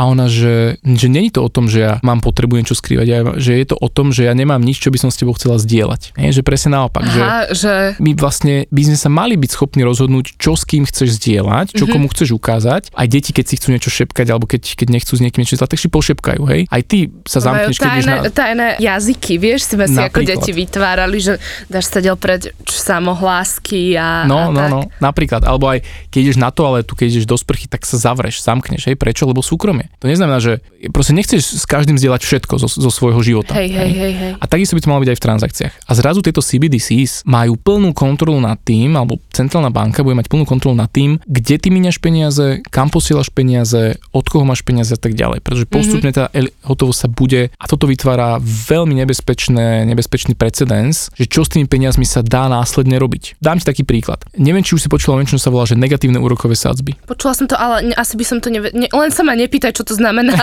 A 0.00 0.08
ona, 0.08 0.32
že, 0.32 0.80
že 0.80 1.12
není 1.12 1.28
to 1.28 1.44
o 1.44 1.52
tom, 1.52 1.68
že 1.68 1.84
ja 1.84 1.92
mám 2.00 2.24
potrebu 2.24 2.56
niečo 2.56 2.72
skrývať, 2.72 3.04
ja, 3.04 3.20
že 3.36 3.52
je 3.52 3.66
to 3.68 3.76
o 3.76 3.92
tom, 3.92 4.16
že 4.16 4.24
ja 4.24 4.32
nemám 4.32 4.64
nič, 4.64 4.80
čo 4.80 4.88
by 4.88 4.96
som 4.96 5.12
s 5.12 5.20
tebou 5.20 5.36
chcela 5.36 5.60
zdieľať. 5.60 6.16
Nie, 6.16 6.32
že 6.32 6.40
presne 6.40 6.80
naopak. 6.80 7.04
Aha, 7.04 7.52
že, 7.52 7.68
že 7.68 7.72
my 8.00 8.16
vlastne 8.16 8.64
by 8.72 8.82
sme 8.88 8.96
sa 8.96 9.12
mali 9.12 9.36
byť 9.36 9.50
schopní 9.52 9.84
rozhodnúť, 9.84 10.40
čo 10.40 10.56
s 10.56 10.64
kým 10.64 10.88
chceš 10.88 11.20
zdieľať, 11.20 11.76
čo 11.76 11.84
mm-hmm. 11.84 11.92
komu 11.92 12.06
chceš 12.16 12.32
ukázať. 12.32 12.96
Aj 12.96 13.04
deti, 13.04 13.36
keď 13.36 13.44
si 13.44 13.54
chcú 13.60 13.76
niečo 13.76 13.92
šepkať, 13.92 14.32
alebo 14.32 14.48
keď, 14.48 14.72
keď 14.72 14.88
nechcú 14.88 15.12
s 15.12 15.20
niekým 15.20 15.44
niečo 15.44 15.60
zdieľať, 15.60 15.72
tak 15.76 15.82
si 15.84 15.92
pošepkajú, 15.92 16.42
hej. 16.48 16.62
Aj 16.72 16.80
ty 16.80 17.12
sa 17.28 17.44
zamkneš, 17.44 17.76
keď 17.76 17.90
tajné, 17.92 18.14
na... 18.16 18.30
tajné 18.32 18.66
jazyky, 18.80 19.36
vieš, 19.36 19.76
sme 19.76 19.84
si 19.84 20.00
ako 20.00 20.24
deti 20.24 20.50
vytvárali, 20.56 21.18
že 21.20 21.36
dáš 21.68 21.92
sa 21.92 22.00
del 22.00 22.16
pred 22.16 22.56
samohlásky 22.64 24.00
a 24.00 24.24
No, 24.24 24.48
a 24.48 24.54
no, 24.54 24.56
tak. 24.56 24.70
no, 24.72 24.80
napríklad. 24.96 25.42
Alebo 25.44 25.68
aj 25.68 25.84
keď 26.08 26.20
ideš 26.24 26.38
na 26.40 26.48
toaletu, 26.48 26.96
keď 26.96 27.20
ideš 27.20 27.26
do 27.28 27.36
sprchy, 27.36 27.68
tak 27.68 27.84
sa 27.84 28.00
zavreš, 28.00 28.40
zamkneš, 28.40 28.88
hej. 28.88 28.96
Prečo? 28.96 29.28
Lebo 29.28 29.44
súkromie. 29.44 29.89
To 29.98 30.08
neznamená, 30.08 30.38
že 30.38 30.64
proste 30.94 31.12
nechceš 31.12 31.60
s 31.60 31.64
každým 31.68 32.00
zdieľať 32.00 32.22
všetko 32.24 32.56
zo, 32.56 32.68
zo 32.70 32.88
svojho 32.88 33.20
života. 33.20 33.52
Hej, 33.52 33.68
hej, 33.68 33.92
hej, 33.92 34.12
hej. 34.16 34.32
A 34.38 34.44
takisto 34.46 34.72
by 34.72 34.80
to 34.80 34.88
malo 34.88 35.02
byť 35.04 35.10
aj 35.12 35.18
v 35.18 35.24
transakciách. 35.26 35.74
A 35.76 35.92
zrazu 35.92 36.24
tieto 36.24 36.40
CBDCs 36.40 37.28
majú 37.28 37.60
plnú 37.60 37.92
kontrolu 37.92 38.40
nad 38.40 38.56
tým, 38.56 38.96
alebo 38.96 39.20
centrálna 39.28 39.68
banka 39.68 40.00
bude 40.00 40.16
mať 40.16 40.32
plnú 40.32 40.48
kontrolu 40.48 40.72
nad 40.72 40.88
tým, 40.88 41.20
kde 41.28 41.60
ty 41.60 41.68
miniaš 41.68 42.00
peniaze, 42.00 42.64
kam 42.72 42.88
posielaš 42.88 43.28
peniaze, 43.28 44.00
od 44.16 44.24
koho 44.24 44.46
máš 44.46 44.64
peniaze 44.64 44.96
a 44.96 45.00
tak 45.00 45.12
ďalej. 45.12 45.44
Pretože 45.44 45.68
Mhm. 45.68 45.72
postupne 45.72 46.10
tá 46.12 46.32
hotovosť 46.64 46.98
sa 47.00 47.08
bude 47.08 47.52
a 47.52 47.64
toto 47.68 47.84
vytvára 47.84 48.40
veľmi 48.40 48.96
nebezpečné, 49.04 49.84
nebezpečný 49.84 50.32
precedens, 50.32 51.12
že 51.12 51.28
čo 51.28 51.44
s 51.44 51.52
tými 51.52 51.68
peniazmi 51.68 52.08
sa 52.08 52.24
dá 52.24 52.48
následne 52.48 52.96
robiť. 52.96 53.36
Dám 53.36 53.60
ti 53.60 53.68
taký 53.68 53.84
príklad. 53.84 54.24
Neviem, 54.32 54.64
či 54.64 54.80
už 54.80 54.84
si 54.84 54.88
počula 54.88 55.16
o 55.16 55.20
niečom, 55.20 55.36
čo 55.36 55.44
sa 55.44 55.52
volá, 55.52 55.68
že 55.68 55.76
negatívne 55.76 56.16
úrokové 56.16 56.56
sadzby. 56.56 56.96
Počula 57.04 57.36
som 57.36 57.44
to, 57.44 57.54
ale 57.60 57.92
asi 57.94 58.16
by 58.16 58.24
som 58.24 58.40
to 58.40 58.48
nevie... 58.48 58.72
Ne, 58.72 58.88
len 58.88 59.10
sa 59.12 59.20
ma 59.20 59.36
nepýtaj, 59.36 59.76
čo 59.80 59.96
to 59.96 59.96
znamená. 59.96 60.36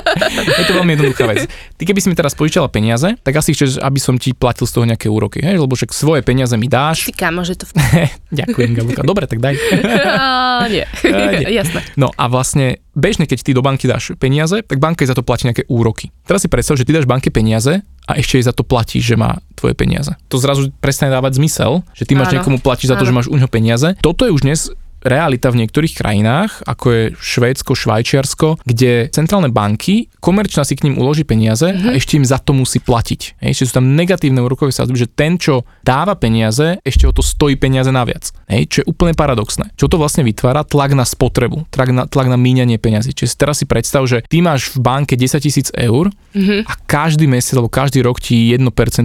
je 0.60 0.64
to 0.64 0.72
veľmi 0.72 0.96
jednoduchá 0.96 1.28
vec. 1.28 1.44
Ty 1.76 1.82
keby 1.84 2.00
si 2.00 2.08
mi 2.08 2.16
teraz 2.16 2.32
požičala 2.32 2.72
peniaze, 2.72 3.20
tak 3.20 3.36
asi 3.36 3.52
chceš, 3.52 3.76
aby 3.84 4.00
som 4.00 4.16
ti 4.16 4.32
platil 4.32 4.64
z 4.64 4.72
toho 4.72 4.88
nejaké 4.88 5.12
úroky, 5.12 5.44
hej? 5.44 5.60
lebo 5.60 5.76
však 5.76 5.92
svoje 5.92 6.24
peniaze 6.24 6.56
mi 6.56 6.72
dáš. 6.72 7.04
Ty 7.04 7.28
kámo, 7.28 7.44
že 7.44 7.60
to... 7.60 7.68
V... 7.68 7.76
Ďakujem, 8.40 8.70
Gabulka. 8.72 9.04
Dobre, 9.04 9.28
tak 9.28 9.44
daj. 9.44 9.60
Á, 10.08 10.72
nie. 10.72 10.88
nie. 11.04 11.52
Jasné. 11.52 11.84
No 12.00 12.08
a 12.16 12.32
vlastne 12.32 12.80
bežne, 12.96 13.28
keď 13.28 13.44
ty 13.44 13.50
do 13.52 13.60
banky 13.60 13.84
dáš 13.84 14.16
peniaze, 14.16 14.64
tak 14.64 14.80
banka 14.80 15.04
za 15.04 15.12
to 15.12 15.20
platí 15.20 15.44
nejaké 15.44 15.68
úroky. 15.68 16.08
Teraz 16.24 16.40
si 16.40 16.48
predstav, 16.48 16.80
že 16.80 16.88
ty 16.88 16.96
dáš 16.96 17.04
banke 17.04 17.28
peniaze 17.28 17.84
a 18.08 18.16
ešte 18.16 18.40
jej 18.40 18.48
za 18.48 18.56
to 18.56 18.64
platíš, 18.64 19.04
že 19.04 19.16
má 19.20 19.36
tvoje 19.52 19.76
peniaze. 19.76 20.16
To 20.32 20.40
zrazu 20.40 20.72
prestane 20.80 21.12
dávať 21.12 21.36
zmysel, 21.36 21.84
že 21.92 22.08
ty 22.08 22.16
máš 22.16 22.32
Áno. 22.32 22.40
niekomu 22.40 22.58
platiť 22.64 22.88
za 22.88 22.96
to, 22.96 23.04
Áno. 23.04 23.10
že 23.12 23.16
máš 23.20 23.28
u 23.28 23.36
neho 23.36 23.52
peniaze. 23.52 23.92
Toto 24.00 24.24
je 24.24 24.32
už 24.32 24.48
dnes 24.48 24.72
realita 25.02 25.50
v 25.52 25.64
niektorých 25.64 25.94
krajinách, 25.94 26.62
ako 26.66 26.86
je 26.90 27.02
Švédsko, 27.18 27.72
Švajčiarsko, 27.74 28.62
kde 28.66 29.10
centrálne 29.14 29.50
banky, 29.52 30.10
komerčná 30.18 30.66
si 30.66 30.74
k 30.74 30.88
ním 30.88 30.98
uloží 30.98 31.22
peniaze 31.22 31.70
mm-hmm. 31.70 31.90
a 31.92 31.96
ešte 31.96 32.18
im 32.18 32.26
za 32.26 32.38
to 32.42 32.54
musí 32.54 32.82
platiť. 32.82 33.42
Hej, 33.42 33.66
sú 33.66 33.74
tam 33.74 33.94
negatívne 33.94 34.42
úrokové 34.42 34.74
sadzby, 34.74 34.98
že 34.98 35.10
ten, 35.10 35.38
čo 35.38 35.66
dáva 35.82 36.18
peniaze, 36.18 36.78
ešte 36.82 37.06
o 37.06 37.12
to 37.14 37.22
stojí 37.22 37.54
peniaze 37.58 37.90
naviac. 37.90 38.30
Hej, 38.50 38.62
čo 38.70 38.76
je 38.82 38.88
úplne 38.90 39.14
paradoxné. 39.14 39.70
Čo 39.78 39.90
to 39.90 40.00
vlastne 40.00 40.26
vytvára? 40.26 40.66
Tlak 40.66 40.94
na 40.94 41.06
spotrebu, 41.06 41.68
tlak 41.70 41.90
na, 41.94 42.02
tlak 42.06 42.28
na 42.30 42.38
míňanie 42.38 42.80
peniazy. 42.80 43.14
Čiže 43.14 43.38
teraz 43.38 43.62
si 43.62 43.66
predstav, 43.66 44.04
že 44.06 44.24
ty 44.26 44.42
máš 44.42 44.74
v 44.74 44.82
banke 44.82 45.14
10 45.14 45.38
tisíc 45.42 45.68
eur 45.74 46.10
mm-hmm. 46.34 46.66
a 46.66 46.72
každý 46.86 47.30
mesiac 47.30 47.58
alebo 47.58 47.70
každý 47.70 48.02
rok 48.02 48.18
ti 48.18 48.54
1% 48.54 48.64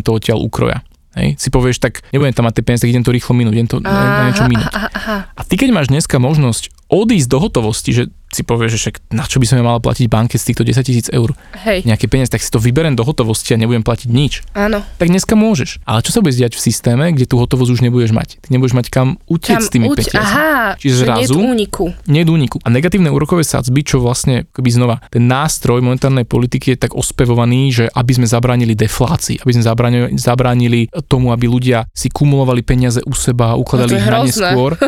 odtiaľ 0.09 0.39
ukroja. 0.41 0.81
Hej, 1.13 1.37
si 1.37 1.53
povieš, 1.53 1.77
tak 1.77 2.01
nebudem 2.09 2.33
tam 2.33 2.49
mať 2.49 2.57
tie 2.57 2.63
peniaze, 2.65 2.81
tak 2.81 2.89
idem 2.89 3.05
to 3.05 3.13
rýchlo 3.13 3.37
minúť, 3.37 3.53
idem 3.53 3.69
to 3.69 3.77
aha, 3.85 3.93
na 3.93 4.23
niečo 4.33 4.45
minúť. 4.49 4.73
Aha, 4.73 4.89
aha. 4.89 5.17
A 5.37 5.41
ty 5.45 5.61
keď 5.61 5.69
máš 5.69 5.93
dneska 5.93 6.17
možnosť 6.17 6.73
odísť 6.93 7.27
do 7.27 7.37
hotovosti, 7.41 7.91
že 7.91 8.03
si 8.33 8.41
povie, 8.41 8.65
že 8.65 8.81
však 8.81 9.13
na 9.13 9.29
čo 9.29 9.37
by 9.37 9.45
som 9.45 9.61
ja 9.61 9.65
mala 9.65 9.77
platiť 9.77 10.09
banke 10.09 10.41
z 10.41 10.51
týchto 10.51 10.65
10 10.65 10.81
tisíc 10.81 11.07
eur 11.13 11.37
Hej. 11.53 11.85
nejaké 11.85 12.09
peniaze, 12.09 12.33
tak 12.33 12.41
si 12.41 12.49
to 12.49 12.57
vyberem 12.57 12.97
do 12.97 13.05
hotovosti 13.05 13.53
a 13.53 13.61
nebudem 13.61 13.85
platiť 13.85 14.09
nič. 14.09 14.41
Áno. 14.57 14.81
Tak 14.97 15.13
dneska 15.13 15.37
môžeš. 15.37 15.85
Ale 15.85 16.01
čo 16.01 16.09
sa 16.09 16.19
bude 16.25 16.33
diať 16.33 16.57
v 16.57 16.61
systéme, 16.65 17.13
kde 17.13 17.29
tú 17.29 17.37
hotovosť 17.37 17.69
už 17.77 17.81
nebudeš 17.85 18.09
mať? 18.09 18.41
Ty 18.41 18.47
nebudeš 18.57 18.73
mať 18.73 18.85
kam 18.89 19.21
utiec 19.29 19.61
s 19.61 19.69
tými 19.69 19.85
uť- 19.85 20.17
Aha, 20.17 20.73
Čiže 20.81 21.05
zrazu 21.05 21.37
nie 21.37 21.45
úniku. 21.45 21.85
Nie 22.09 22.25
úniku. 22.25 22.57
A 22.65 22.73
negatívne 22.73 23.13
úrokové 23.13 23.45
sadzby, 23.45 23.85
čo 23.85 24.01
vlastne 24.01 24.49
keby 24.49 24.69
znova, 24.73 24.95
ten 25.13 25.29
nástroj 25.29 25.85
monetárnej 25.85 26.25
politiky 26.25 26.73
je 26.73 26.89
tak 26.89 26.97
ospevovaný, 26.97 27.69
že 27.69 27.85
aby 27.93 28.11
sme 28.17 28.25
zabránili 28.25 28.73
deflácii, 28.73 29.45
aby 29.45 29.51
sme 29.53 29.63
zabránili, 29.63 30.17
zabránili 30.17 30.81
tomu, 31.05 31.29
aby 31.29 31.45
ľudia 31.45 31.85
si 31.93 32.09
kumulovali 32.09 32.65
peniaze 32.65 32.97
u 33.05 33.13
seba 33.13 33.53
a 33.53 33.59
ukladali 33.59 33.93
no 33.93 33.99
ich 34.01 34.09
na 34.09 34.19
neskôr. 34.25 34.71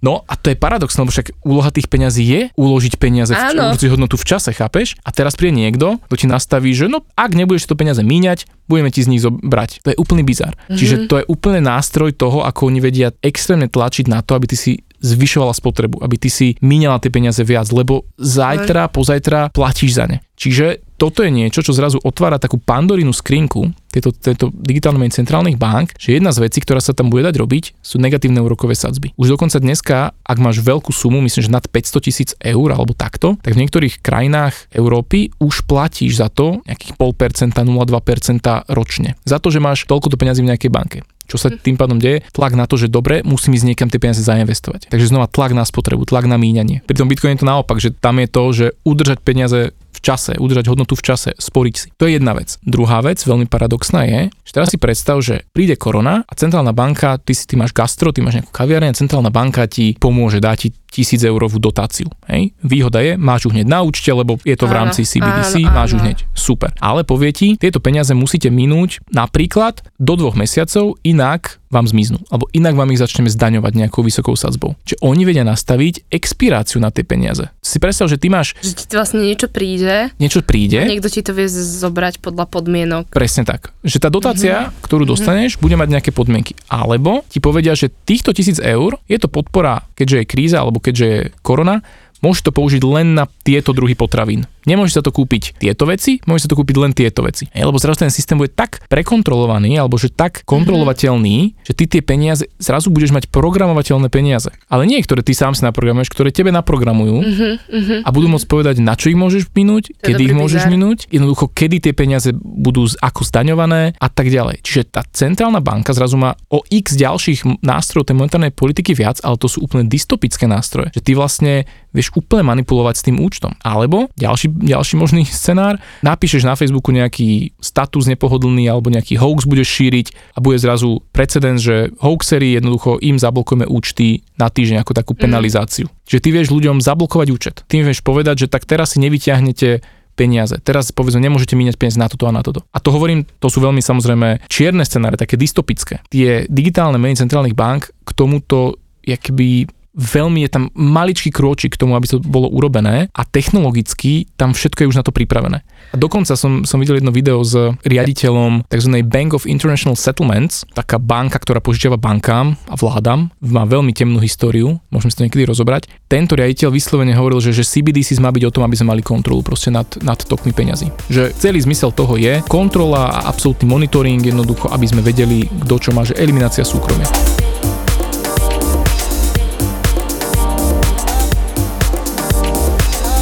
No 0.00 0.24
a 0.24 0.36
to 0.40 0.48
je 0.48 0.56
paradox, 0.56 0.96
lebo 0.96 1.12
však 1.14 1.46
úloha 1.46 1.70
tých 1.70 1.86
peňazí 1.86 2.24
je 2.26 2.40
uložiť 2.58 2.98
peniaze 2.98 3.30
v 3.30 3.54
určitú 3.54 3.94
hodnotu 3.94 4.18
v 4.18 4.26
čase, 4.26 4.50
chápeš? 4.50 4.98
A 5.06 5.14
teraz 5.14 5.38
príde 5.38 5.54
niekto, 5.54 6.02
kto 6.10 6.14
ti 6.18 6.26
nastaví, 6.26 6.74
že 6.74 6.90
no 6.90 7.06
ak 7.14 7.38
nebudeš 7.38 7.70
to 7.70 7.78
peniaze 7.78 8.02
míňať, 8.02 8.50
budeme 8.66 8.90
ti 8.90 9.06
z 9.06 9.14
nich 9.14 9.22
zobrať. 9.22 9.86
To 9.86 9.94
je 9.94 10.00
úplný 10.00 10.26
bizar. 10.26 10.58
Mm-hmm. 10.58 10.78
Čiže 10.78 10.96
to 11.06 11.14
je 11.22 11.28
úplne 11.30 11.62
nástroj 11.62 12.10
toho, 12.18 12.42
ako 12.42 12.66
oni 12.74 12.82
vedia 12.82 13.14
extrémne 13.22 13.70
tlačiť 13.70 14.10
na 14.10 14.26
to, 14.26 14.34
aby 14.34 14.50
ty 14.50 14.58
si 14.58 14.72
zvyšovala 15.04 15.52
spotrebu, 15.52 16.00
aby 16.00 16.16
ty 16.16 16.32
si 16.32 16.56
míňala 16.64 16.96
tie 16.96 17.12
peniaze 17.12 17.44
viac, 17.44 17.68
lebo 17.70 18.08
zajtra, 18.16 18.88
pozajtra 18.88 19.52
platíš 19.52 20.00
za 20.00 20.08
ne. 20.08 20.24
Čiže 20.34 20.96
toto 20.96 21.20
je 21.20 21.30
niečo, 21.30 21.60
čo 21.60 21.76
zrazu 21.76 22.00
otvára 22.00 22.40
takú 22.40 22.56
pandorínu 22.56 23.12
skrinku 23.12 23.70
tieto, 23.94 24.10
tieto 24.10 24.50
digitálne 24.50 25.06
centrálnych 25.06 25.54
bank, 25.54 25.94
že 25.94 26.18
jedna 26.18 26.34
z 26.34 26.42
vecí, 26.42 26.58
ktorá 26.58 26.82
sa 26.82 26.90
tam 26.90 27.14
bude 27.14 27.22
dať 27.22 27.38
robiť, 27.38 27.64
sú 27.78 28.02
negatívne 28.02 28.42
úrokové 28.42 28.74
sadzby. 28.74 29.14
Už 29.14 29.38
dokonca 29.38 29.62
dneska, 29.62 30.10
ak 30.26 30.38
máš 30.42 30.58
veľkú 30.58 30.90
sumu, 30.90 31.22
myslím, 31.22 31.42
že 31.46 31.54
nad 31.54 31.64
500 31.64 32.06
tisíc 32.06 32.30
eur 32.42 32.68
alebo 32.74 32.96
takto, 32.96 33.38
tak 33.38 33.54
v 33.54 33.62
niektorých 33.62 34.02
krajinách 34.02 34.74
Európy 34.74 35.30
už 35.38 35.70
platíš 35.70 36.18
za 36.18 36.26
to 36.26 36.64
nejakých 36.66 36.98
0,5%, 36.98 37.54
0,2% 37.54 38.74
ročne. 38.74 39.14
Za 39.22 39.38
to, 39.38 39.54
že 39.54 39.62
máš 39.62 39.86
toľko 39.86 40.10
to 40.10 40.16
peniazy 40.18 40.42
v 40.42 40.50
nejakej 40.50 40.72
banke. 40.74 40.98
Čo 41.24 41.40
sa 41.40 41.48
tým 41.48 41.80
pádom 41.80 41.96
deje? 41.96 42.20
Tlak 42.36 42.52
na 42.52 42.68
to, 42.68 42.76
že 42.76 42.92
dobre, 42.92 43.24
musím 43.24 43.56
ísť 43.56 43.64
niekam 43.64 43.88
tie 43.88 43.96
peniaze 43.96 44.20
zainvestovať. 44.20 44.92
Takže 44.92 45.08
znova 45.08 45.24
tlak 45.24 45.56
na 45.56 45.64
spotrebu, 45.64 46.04
tlak 46.04 46.28
na 46.28 46.36
míňanie. 46.36 46.84
Pri 46.84 46.96
tom 47.00 47.08
Bitcoin 47.08 47.32
je 47.36 47.40
to 47.40 47.48
naopak, 47.48 47.80
že 47.80 47.96
tam 47.96 48.20
je 48.20 48.28
to, 48.28 48.44
že 48.52 48.66
udržať 48.84 49.18
peniaze 49.24 49.72
čase, 50.04 50.36
udržať 50.36 50.68
hodnotu 50.68 50.92
v 50.92 51.02
čase, 51.08 51.30
sporiť 51.32 51.74
si. 51.74 51.88
To 51.96 52.04
je 52.04 52.20
jedna 52.20 52.36
vec. 52.36 52.60
Druhá 52.60 53.00
vec, 53.00 53.24
veľmi 53.24 53.48
paradoxná 53.48 54.04
je, 54.04 54.20
že 54.44 54.52
teraz 54.52 54.68
si 54.68 54.76
predstav, 54.76 55.16
že 55.24 55.48
príde 55.56 55.80
korona 55.80 56.28
a 56.28 56.32
centrálna 56.36 56.76
banka, 56.76 57.16
ty 57.16 57.32
si 57.32 57.48
ty 57.48 57.56
máš 57.56 57.72
gastro, 57.72 58.12
ty 58.12 58.20
máš 58.20 58.44
nejakú 58.44 58.52
kaviareň, 58.52 58.92
centrálna 58.92 59.32
banka 59.32 59.64
ti 59.64 59.96
pomôže, 59.96 60.44
dá 60.44 60.52
ti 60.52 60.76
tisíc 60.94 61.26
eurovú 61.26 61.58
dotáciu. 61.58 62.06
Hej? 62.30 62.54
Výhoda 62.62 63.02
je, 63.02 63.18
máš 63.18 63.50
ju 63.50 63.50
hneď 63.50 63.66
na 63.66 63.82
účte, 63.82 64.14
lebo 64.14 64.38
je 64.46 64.54
to 64.54 64.70
v 64.70 64.76
rámci 64.78 65.02
CBDC, 65.02 65.66
áno, 65.66 65.74
máš 65.74 65.90
ju 65.90 65.98
hneď. 65.98 66.22
Super. 66.38 66.70
Ale 66.78 67.02
povie 67.02 67.34
ti, 67.34 67.48
tieto 67.58 67.82
peniaze 67.82 68.14
musíte 68.14 68.46
minúť 68.54 69.02
napríklad 69.10 69.82
do 69.98 70.14
dvoch 70.14 70.38
mesiacov, 70.38 70.94
inak 71.02 71.58
vám 71.74 71.90
zmiznú. 71.90 72.22
Alebo 72.30 72.46
inak 72.54 72.78
vám 72.78 72.94
ich 72.94 73.02
začneme 73.02 73.26
zdaňovať 73.26 73.74
nejakou 73.74 74.06
vysokou 74.06 74.38
sadzbou. 74.38 74.78
Čiže 74.86 75.02
oni 75.02 75.26
vedia 75.26 75.42
nastaviť 75.42 76.06
expiráciu 76.06 76.78
na 76.78 76.94
tie 76.94 77.02
peniaze. 77.02 77.50
Si 77.58 77.82
predstav, 77.82 78.06
že 78.06 78.14
ty 78.14 78.30
máš... 78.30 78.54
Že 78.62 78.72
ti 78.78 78.94
vlastne 78.94 79.26
niečo 79.26 79.50
príde. 79.50 80.14
Niečo 80.22 80.46
príde. 80.46 80.78
A 80.78 80.86
niekto 80.86 81.10
ti 81.10 81.26
to 81.26 81.34
vie 81.34 81.50
zobrať 81.50 82.22
podľa 82.22 82.46
podmienok. 82.46 83.10
Presne 83.10 83.42
tak. 83.42 83.74
Že 83.82 83.98
tá 83.98 84.08
dotácia, 84.14 84.70
mm-hmm. 84.70 84.84
ktorú 84.86 85.02
mhm. 85.02 85.10
dostaneš, 85.10 85.50
mm-hmm. 85.58 85.64
bude 85.66 85.76
mať 85.82 85.88
nejaké 85.90 86.10
podmienky. 86.14 86.54
Alebo 86.70 87.26
ti 87.26 87.42
povedia, 87.42 87.74
že 87.74 87.90
týchto 87.90 88.30
tisíc 88.30 88.62
eur 88.62 89.02
je 89.10 89.18
to 89.18 89.26
podpora, 89.26 89.82
keďže 89.98 90.22
je 90.22 90.30
kríza 90.30 90.62
alebo 90.62 90.78
keďže 90.84 91.06
je 91.08 91.18
korona, 91.40 91.80
môžeš 92.20 92.52
to 92.52 92.52
použiť 92.52 92.82
len 92.84 93.16
na 93.16 93.24
tieto 93.24 93.72
druhy 93.72 93.96
potravín. 93.96 94.44
Nemôžeš 94.64 95.00
sa 95.00 95.02
to 95.04 95.12
kúpiť 95.12 95.60
tieto 95.60 95.84
veci, 95.84 96.20
môžeš 96.24 96.48
sa 96.48 96.50
to 96.50 96.58
kúpiť 96.58 96.76
len 96.80 96.92
tieto 96.96 97.20
veci. 97.24 97.48
Lebo 97.52 97.76
zrazu 97.76 98.04
ten 98.04 98.12
systém 98.12 98.36
bude 98.40 98.52
tak 98.52 98.84
prekontrolovaný 98.88 99.76
alebo 99.76 100.00
že 100.00 100.12
tak 100.12 100.44
kontrolovateľný, 100.48 101.36
mm-hmm. 101.50 101.64
že 101.64 101.72
ty 101.76 101.84
tie 101.88 102.02
peniaze 102.04 102.44
zrazu 102.56 102.88
budeš 102.88 103.12
mať 103.12 103.28
programovateľné 103.28 104.08
peniaze. 104.08 104.52
Ale 104.68 104.88
nie, 104.88 105.00
ktoré 105.00 105.20
ty 105.20 105.36
sám 105.36 105.52
si 105.52 105.62
naprogramuješ, 105.64 106.12
ktoré 106.12 106.32
tebe 106.32 106.50
naprogramujú 106.54 107.16
mm-hmm. 107.20 108.02
a 108.04 108.08
budú 108.08 108.26
môcť 108.32 108.46
povedať, 108.48 108.76
na 108.80 108.96
čo 108.96 109.12
ich 109.12 109.18
môžeš 109.18 109.52
minúť, 109.52 109.92
kedy 110.00 110.32
ich 110.32 110.36
môžeš 110.36 110.66
minúť, 110.72 111.08
jednoducho 111.12 111.52
kedy 111.52 111.84
tie 111.84 111.92
peniaze 111.92 112.32
budú 112.34 112.88
ako 113.00 113.24
zdaňované 113.24 113.96
a 113.96 114.08
tak 114.08 114.28
ďalej. 114.28 114.60
Čiže 114.64 114.82
tá 114.90 115.02
centrálna 115.12 115.60
banka 115.64 115.92
zrazu 115.92 116.16
má 116.16 116.36
o 116.52 116.64
x 116.68 116.96
ďalších 116.96 117.64
nástrojov 117.64 118.08
tej 118.08 118.16
monetárnej 118.16 118.52
politiky 118.52 118.92
viac, 118.96 119.20
ale 119.24 119.40
to 119.40 119.48
sú 119.48 119.64
úplne 119.64 119.88
dystopické 119.88 120.44
nástroje. 120.44 120.92
Že 120.96 121.00
ty 121.00 121.12
vlastne 121.16 121.52
vieš 121.94 122.10
úplne 122.18 122.42
manipulovať 122.42 122.94
s 122.98 123.06
tým 123.06 123.16
účtom. 123.22 123.54
Alebo 123.62 124.10
ďalší, 124.18 124.50
ďalší 124.54 124.94
možný 124.94 125.22
scenár, 125.26 125.82
napíšeš 126.06 126.46
na 126.46 126.54
Facebooku 126.54 126.94
nejaký 126.94 127.54
status 127.58 128.06
nepohodlný 128.06 128.70
alebo 128.70 128.88
nejaký 128.88 129.18
hoax 129.18 129.44
budeš 129.50 129.68
šíriť 129.74 130.06
a 130.34 130.38
bude 130.38 130.56
zrazu 130.62 131.02
precedens, 131.10 131.60
že 131.60 131.90
hoaxery 131.98 132.54
jednoducho 132.54 133.02
im 133.02 133.18
zablokujeme 133.18 133.66
účty 133.66 134.22
na 134.38 134.46
týždeň 134.46 134.86
ako 134.86 134.92
takú 134.94 135.12
mhm. 135.18 135.20
penalizáciu. 135.20 135.86
Mm. 135.90 135.94
Čiže 136.04 136.22
ty 136.22 136.28
vieš 136.30 136.48
ľuďom 136.52 136.78
zablokovať 136.84 137.28
účet. 137.32 137.56
Tým 137.66 137.82
vieš 137.82 138.04
povedať, 138.04 138.46
že 138.46 138.50
tak 138.52 138.68
teraz 138.68 138.94
si 138.94 139.02
nevyťahnete 139.02 139.82
peniaze. 140.14 140.54
Teraz 140.62 140.94
povedzme, 140.94 141.18
nemôžete 141.18 141.58
míňať 141.58 141.74
peniaze 141.74 141.98
na 141.98 142.06
toto 142.06 142.30
a 142.30 142.32
na 142.32 142.40
toto. 142.46 142.62
A 142.70 142.78
to 142.78 142.94
hovorím, 142.94 143.26
to 143.42 143.50
sú 143.50 143.58
veľmi 143.58 143.82
samozrejme 143.82 144.46
čierne 144.46 144.86
scenáre, 144.86 145.18
také 145.18 145.34
dystopické. 145.34 146.06
Tie 146.06 146.46
digitálne 146.46 147.02
meny 147.02 147.18
centrálnych 147.18 147.58
bank 147.58 147.90
k 148.06 148.10
tomuto 148.14 148.78
keby 149.04 149.68
veľmi 149.94 150.42
je 150.46 150.50
tam 150.50 150.64
maličký 150.74 151.30
krôčik 151.30 151.78
k 151.78 151.80
tomu, 151.80 151.94
aby 151.94 152.10
to 152.10 152.18
bolo 152.18 152.50
urobené 152.50 153.08
a 153.14 153.22
technologicky 153.22 154.26
tam 154.34 154.52
všetko 154.52 154.84
je 154.84 154.90
už 154.90 154.98
na 155.00 155.06
to 155.06 155.14
pripravené. 155.14 155.62
A 155.94 155.96
dokonca 155.96 156.34
som, 156.34 156.66
som 156.66 156.82
videl 156.82 156.98
jedno 156.98 157.14
video 157.14 157.38
s 157.46 157.54
riaditeľom 157.86 158.66
tzv. 158.66 158.90
Bank 159.06 159.38
of 159.38 159.46
International 159.46 159.94
Settlements, 159.94 160.66
taká 160.74 160.98
banka, 160.98 161.38
ktorá 161.38 161.62
požičiava 161.62 161.94
bankám 161.94 162.58
a 162.66 162.74
vládam, 162.74 163.30
má 163.38 163.62
veľmi 163.62 163.94
temnú 163.94 164.18
históriu, 164.18 164.82
môžeme 164.90 165.10
si 165.14 165.18
to 165.18 165.24
niekedy 165.26 165.46
rozobrať. 165.46 165.86
Tento 166.10 166.34
riaditeľ 166.34 166.74
vyslovene 166.74 167.14
hovoril, 167.14 167.38
že, 167.38 167.54
že 167.54 167.62
CBDC 167.62 168.18
má 168.18 168.34
byť 168.34 168.44
o 168.50 168.54
tom, 168.54 168.66
aby 168.66 168.74
sme 168.74 168.90
mali 168.90 169.02
kontrolu 169.06 169.46
proste 169.46 169.70
nad, 169.70 169.86
nad 170.02 170.18
tokmi 170.18 170.50
peňazí. 170.50 170.90
Že 171.06 171.30
celý 171.38 171.62
zmysel 171.62 171.94
toho 171.94 172.18
je 172.18 172.42
kontrola 172.50 173.14
a 173.14 173.30
absolútny 173.30 173.70
monitoring 173.70 174.18
jednoducho, 174.18 174.66
aby 174.74 174.86
sme 174.90 175.04
vedeli, 175.04 175.46
kto 175.46 175.74
čo 175.78 175.90
má, 175.94 176.02
že 176.02 176.18
eliminácia 176.18 176.66
súkromia. 176.66 177.06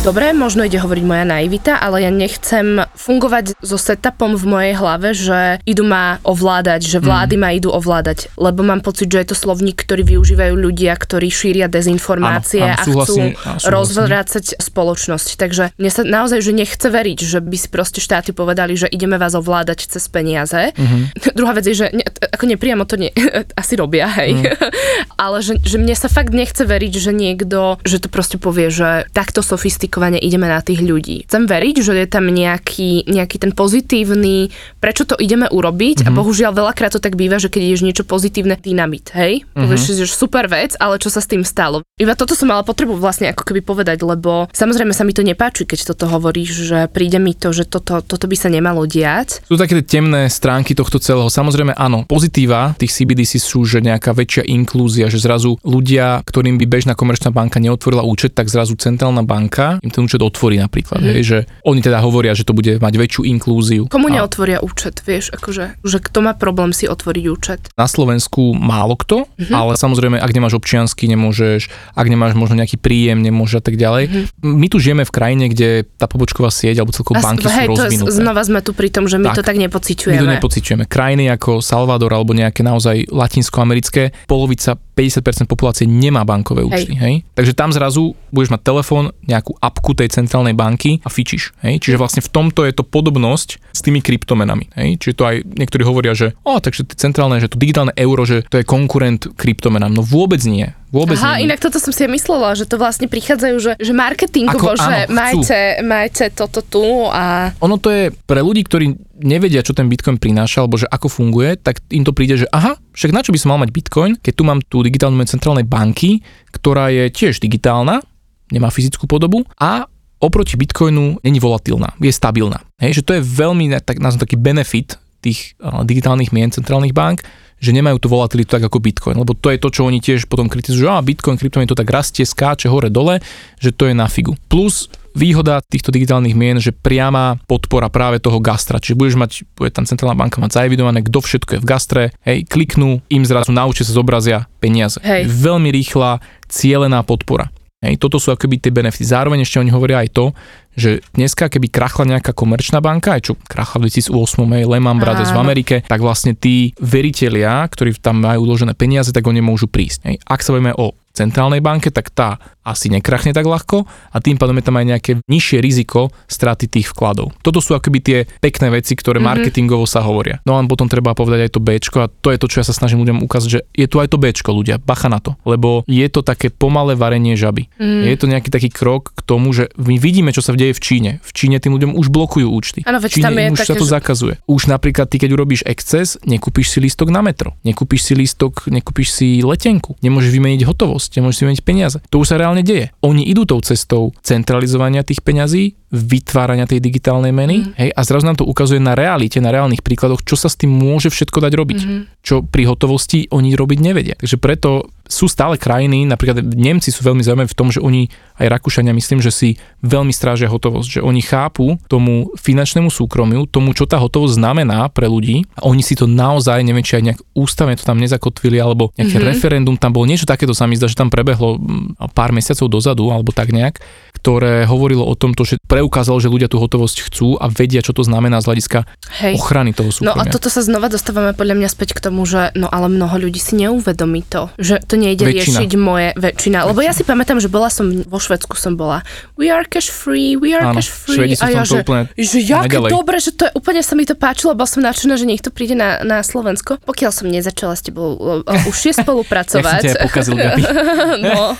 Dobre, 0.02 0.34
možno 0.34 0.66
ide 0.66 0.82
hovoriť 0.82 1.04
moja 1.06 1.22
naivita, 1.22 1.78
ale 1.78 2.02
ja 2.02 2.10
nechcem 2.10 2.82
fungovať 2.98 3.54
so 3.62 3.78
setupom 3.78 4.34
v 4.34 4.44
mojej 4.50 4.74
hlave, 4.74 5.14
že 5.14 5.62
idú 5.62 5.86
ma 5.86 6.18
ovládať, 6.26 6.82
že 6.82 6.98
vlády 6.98 7.38
mm. 7.38 7.42
ma 7.46 7.48
idú 7.54 7.70
ovládať, 7.70 8.34
lebo 8.34 8.66
mám 8.66 8.82
pocit, 8.82 9.06
že 9.06 9.22
je 9.22 9.30
to 9.30 9.38
slovník, 9.38 9.78
ktorý 9.78 10.02
využívajú 10.02 10.58
ľudia, 10.58 10.98
ktorí 10.98 11.30
šíria 11.30 11.70
dezinformácie 11.70 12.66
áno, 12.66 12.82
áno, 12.82 12.82
a 12.82 12.82
chcú 12.98 13.14
rozvrácať 13.62 14.58
spoločnosť. 14.58 15.28
Takže 15.38 15.70
mne 15.78 15.90
sa 15.94 16.02
naozaj 16.02 16.42
že 16.42 16.50
nechce 16.50 16.88
veriť, 16.90 17.18
že 17.22 17.38
by 17.38 17.54
si 17.54 17.70
proste 17.70 18.02
štáty 18.02 18.34
povedali, 18.34 18.74
že 18.74 18.90
ideme 18.90 19.22
vás 19.22 19.38
ovládať 19.38 19.86
cez 19.86 20.02
peniaze. 20.10 20.74
Mm-hmm. 20.74 21.30
Druhá 21.38 21.54
vec 21.54 21.70
je, 21.70 21.78
že 21.78 21.94
ne, 21.94 22.02
ako 22.10 22.50
nepriamo 22.50 22.90
to 22.90 22.98
nie, 22.98 23.14
asi 23.62 23.78
robia, 23.78 24.10
hej. 24.18 24.34
Mm. 24.34 24.50
ale 25.30 25.46
že, 25.46 25.62
že 25.62 25.78
mne 25.78 25.94
sa 25.94 26.10
fakt 26.10 26.34
nechce 26.34 26.66
veriť, 26.66 26.90
že 26.98 27.14
niekto, 27.14 27.78
že 27.86 28.02
to 28.02 28.10
proste 28.10 28.42
povie, 28.42 28.66
že 28.66 29.06
takto 29.14 29.46
sofistikované 29.46 29.91
komunikovane 29.92 30.16
ideme 30.16 30.48
na 30.48 30.64
tých 30.64 30.80
ľudí. 30.80 31.28
Chcem 31.28 31.44
veriť, 31.44 31.76
že 31.84 31.92
je 31.92 32.08
tam 32.08 32.24
nejaký, 32.32 33.04
nejaký 33.12 33.36
ten 33.36 33.52
pozitívny, 33.52 34.48
prečo 34.80 35.04
to 35.04 35.20
ideme 35.20 35.44
urobiť 35.52 36.00
mm-hmm. 36.00 36.08
a 36.08 36.10
mhm. 36.10 36.16
bohužiaľ 36.16 36.52
veľakrát 36.56 36.96
to 36.96 37.00
tak 37.04 37.20
býva, 37.20 37.36
že 37.36 37.52
keď 37.52 37.60
ideš 37.68 37.82
niečo 37.84 38.04
pozitívne, 38.08 38.56
dynamit, 38.56 39.12
hej? 39.12 39.44
Mm-hmm. 39.44 39.62
Povieš 39.68 39.82
že 39.92 40.08
super 40.08 40.48
vec, 40.48 40.72
ale 40.80 40.96
čo 40.96 41.12
sa 41.12 41.20
s 41.20 41.28
tým 41.28 41.44
stalo? 41.44 41.84
Iba 42.00 42.16
toto 42.16 42.32
som 42.32 42.48
mala 42.48 42.64
potrebu 42.64 42.96
vlastne 42.96 43.28
ako 43.28 43.44
keby 43.44 43.60
povedať, 43.60 44.00
lebo 44.00 44.48
samozrejme 44.54 44.96
sa 44.96 45.04
mi 45.04 45.12
to 45.12 45.20
nepáči, 45.20 45.68
keď 45.68 45.92
toto 45.92 46.08
hovoríš, 46.08 46.64
že 46.64 46.78
príde 46.88 47.20
mi 47.20 47.36
to, 47.36 47.52
že 47.52 47.68
toto, 47.68 48.00
toto 48.00 48.24
by 48.24 48.36
sa 48.38 48.48
nemalo 48.48 48.88
diať. 48.88 49.44
Sú 49.44 49.60
také 49.60 49.82
temné 49.82 50.30
stránky 50.32 50.72
tohto 50.72 51.02
celého. 51.02 51.28
Samozrejme 51.28 51.76
áno, 51.76 52.06
pozitíva 52.06 52.72
tých 52.78 52.94
CBDC 52.94 53.42
sú, 53.42 53.66
že 53.66 53.82
nejaká 53.82 54.14
väčšia 54.14 54.46
inklúzia, 54.46 55.10
že 55.10 55.18
zrazu 55.20 55.58
ľudia, 55.66 56.22
ktorým 56.24 56.56
by 56.56 56.66
bežná 56.70 56.92
komerčná 56.94 57.34
banka 57.34 57.58
neotvorila 57.58 58.06
účet, 58.06 58.32
tak 58.32 58.46
zrazu 58.46 58.78
centrálna 58.78 59.26
banka 59.26 59.81
im 59.82 59.90
ten 59.90 60.06
účet 60.06 60.22
otvorí 60.22 60.56
napríklad. 60.62 61.02
Mm. 61.02 61.06
Hej, 61.10 61.22
že 61.26 61.38
oni 61.66 61.82
teda 61.82 61.98
hovoria, 61.98 62.32
že 62.38 62.46
to 62.46 62.54
bude 62.54 62.78
mať 62.78 62.94
väčšiu 62.94 63.22
inklúziu. 63.26 63.90
Komu 63.90 64.08
a... 64.08 64.22
neotvoria 64.22 64.62
účet, 64.62 65.02
vieš, 65.02 65.34
akože, 65.34 65.82
že 65.82 65.98
kto 65.98 66.18
má 66.22 66.32
problém 66.38 66.70
si 66.70 66.86
otvoriť 66.86 67.24
účet? 67.26 67.60
Na 67.74 67.90
Slovensku 67.90 68.54
málo 68.54 68.94
kto, 68.94 69.26
mm-hmm. 69.26 69.52
ale 69.52 69.74
samozrejme, 69.74 70.16
ak 70.22 70.30
nemáš 70.30 70.54
občiansky, 70.54 71.10
nemôžeš, 71.10 71.66
ak 71.98 72.06
nemáš 72.06 72.38
možno 72.38 72.54
nejaký 72.54 72.78
príjem, 72.78 73.20
nemôžeš 73.20 73.58
a 73.58 73.64
tak 73.66 73.74
ďalej. 73.74 74.04
Mm-hmm. 74.06 74.54
My 74.54 74.66
tu 74.70 74.78
žijeme 74.78 75.02
v 75.02 75.12
krajine, 75.12 75.44
kde 75.50 75.82
tá 75.98 76.06
pobočková 76.06 76.54
sieť 76.54 76.78
alebo 76.78 76.94
celkovo 76.94 77.18
banky 77.18 77.50
hej, 77.50 77.66
sú 77.66 77.74
rozvinuté. 77.74 78.14
Znova 78.14 78.42
sme 78.46 78.62
tu 78.62 78.70
pri 78.70 78.88
tom, 78.94 79.10
že 79.10 79.18
my 79.18 79.34
tak, 79.34 79.42
to 79.42 79.44
tak 79.44 79.58
nepociťujeme. 79.58 80.14
My 80.14 80.22
to 80.22 80.32
nepociťujeme. 80.38 80.84
Krajiny 80.86 81.26
ako 81.34 81.58
Salvador 81.58 82.14
alebo 82.14 82.30
nejaké 82.30 82.62
naozaj 82.62 83.10
latinskoamerické, 83.10 84.14
polovica 84.30 84.78
50% 84.78 85.48
populácie 85.48 85.88
nemá 85.88 86.22
bankové 86.22 86.62
účty, 86.62 86.92
hej. 86.92 87.00
hej? 87.00 87.14
Takže 87.32 87.52
tam 87.56 87.72
zrazu 87.72 88.12
budeš 88.28 88.52
mať 88.52 88.60
telefón, 88.60 89.04
nejakú 89.24 89.56
apku 89.72 89.96
tej 89.96 90.12
centrálnej 90.12 90.52
banky 90.52 91.00
a 91.00 91.08
fičíš, 91.08 91.56
hej? 91.64 91.80
Čiže 91.80 91.96
vlastne 91.96 92.20
v 92.20 92.28
tomto 92.28 92.68
je 92.68 92.76
to 92.76 92.84
podobnosť 92.84 93.72
s 93.72 93.80
tými 93.80 94.04
kryptomenami, 94.04 94.68
hej? 94.76 95.00
Čiže 95.00 95.14
to 95.16 95.24
aj 95.24 95.36
niektorí 95.56 95.82
hovoria, 95.88 96.12
že 96.12 96.36
o, 96.44 96.60
takže 96.60 96.84
to 96.84 96.94
centrálne, 97.00 97.40
že 97.40 97.48
to 97.48 97.56
digitálne 97.56 97.96
euro, 97.96 98.28
že 98.28 98.44
to 98.52 98.60
je 98.60 98.68
konkurent 98.68 99.32
kryptomenám. 99.32 99.96
No 99.96 100.04
vôbec 100.04 100.44
nie. 100.44 100.68
Vôbec 100.92 101.16
Aha, 101.16 101.40
nie. 101.40 101.48
inak 101.48 101.56
toto 101.56 101.80
som 101.80 101.88
si 101.88 102.04
myslela, 102.04 102.52
že 102.52 102.68
to 102.68 102.76
vlastne 102.76 103.08
prichádzajú, 103.08 103.56
že, 103.56 103.72
že 103.80 103.92
marketingovo, 103.96 104.76
Ako, 104.76 104.76
že 104.76 105.08
áno, 105.08 105.16
majte, 105.16 105.60
majte 105.80 106.24
toto 106.36 106.60
tu 106.60 107.08
a... 107.08 107.48
Ono 107.64 107.80
to 107.80 107.88
je 107.88 108.12
pre 108.12 108.44
ľudí, 108.44 108.60
ktorí 108.68 108.92
nevedia, 109.24 109.64
čo 109.64 109.72
ten 109.72 109.88
Bitcoin 109.88 110.20
prináša, 110.20 110.60
alebo 110.60 110.76
že 110.76 110.84
ako 110.92 111.08
funguje, 111.08 111.56
tak 111.56 111.80
im 111.88 112.04
to 112.04 112.12
príde, 112.12 112.44
že 112.44 112.46
aha, 112.52 112.76
však 112.92 113.08
na 113.08 113.24
čo 113.24 113.32
by 113.32 113.40
som 113.40 113.56
mal 113.56 113.64
mať 113.64 113.72
Bitcoin, 113.72 114.12
keď 114.20 114.32
tu 114.36 114.42
mám 114.44 114.60
tú 114.60 114.84
digitálnu 114.84 115.16
centrálnej 115.24 115.64
banky, 115.64 116.20
ktorá 116.52 116.92
je 116.92 117.08
tiež 117.08 117.40
digitálna, 117.40 118.04
nemá 118.52 118.68
fyzickú 118.68 119.08
podobu 119.08 119.48
a 119.56 119.88
oproti 120.20 120.54
Bitcoinu 120.54 121.18
není 121.24 121.40
volatilná, 121.40 121.98
je 121.98 122.12
stabilná. 122.12 122.62
Hej, 122.78 123.00
že 123.00 123.02
to 123.02 123.16
je 123.16 123.22
veľmi 123.24 123.72
tak, 123.82 123.98
taký 123.98 124.36
benefit 124.38 125.00
tých 125.24 125.58
digitálnych 125.62 126.30
mien 126.30 126.52
centrálnych 126.52 126.94
bank, 126.94 127.24
že 127.62 127.70
nemajú 127.70 128.02
tú 128.02 128.10
volatilitu 128.10 128.58
tak 128.58 128.66
ako 128.66 128.82
Bitcoin, 128.82 129.14
lebo 129.14 129.38
to 129.38 129.46
je 129.54 129.58
to, 129.62 129.70
čo 129.70 129.86
oni 129.86 130.02
tiež 130.02 130.26
potom 130.26 130.50
kritizujú, 130.50 130.90
a 130.90 130.98
Bitcoin, 130.98 131.38
kryptomien 131.38 131.70
to 131.70 131.78
tak 131.78 131.86
rastie, 131.94 132.26
skáče 132.26 132.66
hore 132.66 132.90
dole, 132.90 133.22
že 133.62 133.70
to 133.70 133.86
je 133.86 133.94
na 133.94 134.10
figu. 134.10 134.34
Plus 134.50 134.90
výhoda 135.14 135.62
týchto 135.62 135.94
digitálnych 135.94 136.34
mien, 136.34 136.58
že 136.58 136.74
priama 136.74 137.38
podpora 137.46 137.86
práve 137.86 138.18
toho 138.18 138.42
gastra. 138.42 138.82
Čiže 138.82 138.98
budeš 138.98 139.14
mať, 139.14 139.30
bude 139.54 139.70
tam 139.70 139.86
centrálna 139.86 140.18
banka 140.18 140.42
mať 140.42 140.58
zaevidované, 140.58 141.06
kto 141.06 141.22
všetko 141.22 141.50
je 141.54 141.62
v 141.62 141.68
gastre, 141.70 142.02
hej, 142.26 142.42
kliknú, 142.50 142.98
im 143.06 143.22
zrazu 143.22 143.54
naučia 143.54 143.86
sa 143.86 143.94
zobrazia 143.94 144.50
peniaze. 144.58 144.98
Hej. 144.98 145.30
Veľmi 145.30 145.70
rýchla, 145.70 146.18
cielená 146.50 147.06
podpora. 147.06 147.54
Hej, 147.82 147.98
toto 147.98 148.22
sú 148.22 148.30
akoby 148.30 148.62
tie 148.62 148.70
benefity. 148.70 149.02
Zároveň 149.02 149.42
ešte 149.42 149.58
oni 149.58 149.74
hovoria 149.74 149.98
aj 149.98 150.14
to, 150.14 150.30
že 150.76 151.04
dneska, 151.12 151.52
keby 151.52 151.68
krachla 151.68 152.08
nejaká 152.16 152.32
komerčná 152.32 152.80
banka, 152.80 153.16
aj 153.16 153.22
čo 153.28 153.32
krachla 153.36 153.84
v 153.84 153.92
2008, 153.92 154.62
aj 154.62 154.64
Lehman 154.68 154.98
Brothers 154.98 155.32
v 155.32 155.42
Amerike, 155.42 155.76
tak 155.84 156.00
vlastne 156.00 156.32
tí 156.32 156.72
veritelia, 156.80 157.64
ktorí 157.68 157.96
tam 158.00 158.24
majú 158.24 158.48
uložené 158.48 158.72
peniaze, 158.76 159.12
tak 159.12 159.28
oni 159.28 159.44
môžu 159.44 159.68
prísť. 159.68 160.00
Hej. 160.08 160.16
Ak 160.24 160.40
sa 160.40 160.56
bavíme 160.56 160.72
o 160.76 160.96
centrálnej 161.12 161.60
banke, 161.60 161.92
tak 161.92 162.08
tá 162.10 162.40
asi 162.62 162.88
nekrachne 162.88 163.34
tak 163.34 163.44
ľahko 163.44 163.84
a 163.86 164.16
tým 164.22 164.38
pádom 164.38 164.56
je 164.58 164.64
tam 164.64 164.78
aj 164.78 164.86
nejaké 164.86 165.12
nižšie 165.26 165.58
riziko 165.58 166.14
straty 166.30 166.70
tých 166.70 166.94
vkladov. 166.94 167.34
Toto 167.42 167.58
sú 167.58 167.74
akoby 167.74 167.98
tie 168.00 168.18
pekné 168.38 168.70
veci, 168.70 168.94
ktoré 168.94 169.18
mm-hmm. 169.18 169.28
marketingovo 169.28 169.84
sa 169.84 170.00
hovoria. 170.06 170.38
No 170.46 170.56
a 170.56 170.62
potom 170.64 170.86
treba 170.86 171.12
povedať 171.12 171.50
aj 171.50 171.52
to 171.52 171.60
B 171.60 171.76
a 171.76 172.06
to 172.08 172.28
je 172.30 172.38
to, 172.38 172.46
čo 172.48 172.62
ja 172.62 172.66
sa 172.66 172.74
snažím 172.74 173.02
ľuďom 173.02 173.18
ukázať, 173.26 173.48
že 173.50 173.60
je 173.74 173.86
tu 173.90 173.98
aj 173.98 174.08
to 174.14 174.16
B 174.18 174.30
ľudia, 174.32 174.78
bacha 174.78 175.10
na 175.10 175.18
to, 175.18 175.34
lebo 175.42 175.82
je 175.90 176.06
to 176.06 176.22
také 176.22 176.48
pomalé 176.54 176.94
varenie 176.94 177.34
žaby. 177.34 177.66
Mm. 177.76 178.06
Je 178.06 178.16
to 178.16 178.30
nejaký 178.30 178.48
taký 178.48 178.70
krok 178.70 179.10
k 179.12 179.20
tomu, 179.26 179.50
že 179.50 179.68
my 179.76 179.98
vidíme, 179.98 180.30
čo 180.30 180.40
sa 180.40 180.54
deje 180.62 180.78
v 180.78 180.80
Číne. 180.80 181.10
V 181.26 181.30
Číne 181.34 181.58
tým 181.58 181.74
ľuďom 181.74 181.98
už 181.98 182.06
blokujú 182.14 182.46
účty. 182.46 182.86
Ano, 182.86 183.02
v 183.02 183.10
Číne 183.10 183.26
tam 183.26 183.34
je 183.34 183.46
už 183.50 183.58
sa 183.66 183.74
to 183.74 183.86
že... 183.86 183.92
zakazuje. 183.98 184.34
Už 184.46 184.70
napríklad 184.70 185.10
ty, 185.10 185.18
keď 185.18 185.34
urobíš 185.34 185.66
exces, 185.66 186.14
nekúpiš 186.22 186.70
si 186.70 186.78
lístok 186.78 187.10
na 187.10 187.20
metro, 187.20 187.58
nekúpiš 187.66 188.06
si 188.06 188.12
lístok, 188.14 188.70
nekúpiš 188.70 189.10
si 189.10 189.28
letenku, 189.42 189.98
nemôžeš 189.98 190.30
vymeniť 190.30 190.62
hotovosť, 190.62 191.18
nemôžeš 191.18 191.36
si 191.36 191.42
vymeniť 191.42 191.62
peniaze. 191.66 191.98
To 192.14 192.22
už 192.22 192.30
sa 192.30 192.36
reálne 192.38 192.62
deje. 192.62 192.94
Oni 193.02 193.26
idú 193.26 193.42
tou 193.42 193.58
cestou 193.58 194.14
centralizovania 194.22 195.02
tých 195.02 195.20
peňazí, 195.26 195.74
vytvárania 195.92 196.64
tej 196.64 196.80
digitálnej 196.80 197.36
meny 197.36 197.56
mm. 197.60 197.72
hej, 197.76 197.90
a 197.92 198.00
zrazu 198.00 198.24
nám 198.24 198.40
to 198.40 198.48
ukazuje 198.48 198.80
na 198.80 198.96
realite, 198.96 199.36
na 199.44 199.52
reálnych 199.52 199.84
príkladoch, 199.84 200.24
čo 200.24 200.40
sa 200.40 200.48
s 200.48 200.56
tým 200.56 200.72
môže 200.72 201.12
všetko 201.12 201.38
dať 201.44 201.52
robiť, 201.52 201.80
mm. 201.84 202.02
čo 202.24 202.40
pri 202.40 202.64
hotovosti 202.64 203.28
oni 203.28 203.52
robiť 203.52 203.78
nevedia. 203.84 204.16
Takže 204.16 204.40
preto 204.40 204.88
sú 205.06 205.26
stále 205.26 205.58
krajiny, 205.58 206.06
napríklad 206.06 206.40
Nemci 206.42 206.94
sú 206.94 207.02
veľmi 207.04 207.20
zaujímaví 207.20 207.50
v 207.50 207.58
tom, 207.58 207.68
že 207.68 207.82
oni, 207.82 208.06
aj 208.38 208.46
Rakúšania 208.48 208.94
myslím, 208.94 209.20
že 209.20 209.34
si 209.34 209.48
veľmi 209.82 210.14
strážia 210.14 210.48
hotovosť, 210.48 210.98
že 210.98 211.00
oni 211.04 211.20
chápu 211.20 211.76
tomu 211.90 212.30
finančnému 212.38 212.88
súkromiu, 212.88 213.44
tomu, 213.50 213.74
čo 213.74 213.84
tá 213.84 213.98
hotovosť 213.98 214.38
znamená 214.38 214.88
pre 214.88 215.10
ľudí. 215.10 215.44
A 215.58 215.66
oni 215.68 215.82
si 215.82 215.98
to 215.98 216.06
naozaj, 216.06 216.62
neviem, 216.62 216.86
či 216.86 216.98
aj 216.98 217.04
nejak 217.04 217.20
ústavne 217.34 217.74
to 217.74 217.84
tam 217.84 217.98
nezakotvili, 217.98 218.62
alebo 218.62 218.94
nejaké 218.94 219.18
mm-hmm. 219.18 219.30
referendum 219.34 219.76
tam 219.76 219.90
bolo, 219.92 220.06
niečo 220.06 220.24
takéto 220.24 220.54
sa 220.54 220.70
mi 220.70 220.78
zdá, 220.78 220.86
že 220.86 220.98
tam 220.98 221.10
prebehlo 221.10 221.58
mm, 221.58 222.14
pár 222.14 222.30
mesiacov 222.30 222.70
dozadu, 222.70 223.10
alebo 223.10 223.34
tak 223.34 223.50
nejak, 223.50 223.82
ktoré 224.22 224.70
hovorilo 224.70 225.02
o 225.02 225.18
tomto, 225.18 225.42
že 225.42 225.58
preukázalo, 225.66 226.22
že 226.22 226.30
ľudia 226.30 226.46
tú 226.46 226.62
hotovosť 226.62 227.10
chcú 227.10 227.34
a 227.42 227.50
vedia, 227.50 227.82
čo 227.82 227.90
to 227.90 228.06
znamená 228.06 228.38
z 228.38 228.54
hľadiska 228.54 228.86
Hej. 229.18 229.34
ochrany 229.34 229.74
toho 229.74 229.90
súkromia. 229.90 230.14
No 230.14 230.22
a 230.22 230.30
toto 230.30 230.46
sa 230.46 230.62
znova 230.62 230.86
dostávame 230.86 231.34
podľa 231.34 231.58
mňa 231.58 231.68
späť 231.68 231.98
k 231.98 232.06
tomu, 232.06 232.22
že 232.22 232.54
no 232.54 232.70
ale 232.70 232.86
mnoho 232.86 233.18
ľudí 233.18 233.42
si 233.42 233.58
neuvedomí 233.58 234.22
to, 234.22 234.46
že 234.62 234.78
to 234.86 234.94
nejde 234.94 235.26
väčšina. 235.26 235.66
riešiť 235.66 235.70
moje 235.74 236.14
väčšina. 236.14 236.70
Lebo 236.70 236.78
ja 236.86 236.94
si 236.94 237.02
pamätám, 237.02 237.42
že 237.42 237.50
bola 237.50 237.66
som 237.66 237.90
vo 238.06 238.22
Švedsku 238.22 238.54
som 238.54 238.78
bola. 238.78 239.02
We 239.34 239.50
are 239.50 239.66
cash 239.66 239.90
free, 239.90 240.38
we 240.38 240.54
are 240.54 240.70
Áno, 240.70 240.78
cash 240.78 240.94
free. 240.94 241.34
A 241.42 241.50
ja, 241.50 241.66
že, 241.66 241.82
že 242.14 242.38
jaké 242.46 242.78
dobre, 242.78 243.18
že 243.18 243.34
to 243.34 243.50
je, 243.50 243.52
úplne 243.58 243.82
sa 243.82 243.98
mi 243.98 244.06
to 244.06 244.14
páčilo, 244.14 244.54
bol 244.54 244.70
som 244.70 244.86
nadšená, 244.86 245.18
že 245.18 245.26
niekto 245.26 245.50
príde 245.50 245.74
na, 245.74 245.98
na 246.06 246.22
Slovensko. 246.22 246.78
Pokiaľ 246.78 247.10
som 247.10 247.26
nezačala 247.26 247.74
s 247.74 247.82
tebou 247.82 248.14
uh, 248.14 248.70
už 248.70 248.78
je 248.86 248.94
spolupracovať. 249.02 249.82
ja 249.82 250.06
pokazil, 250.06 250.38
no. 251.26 251.58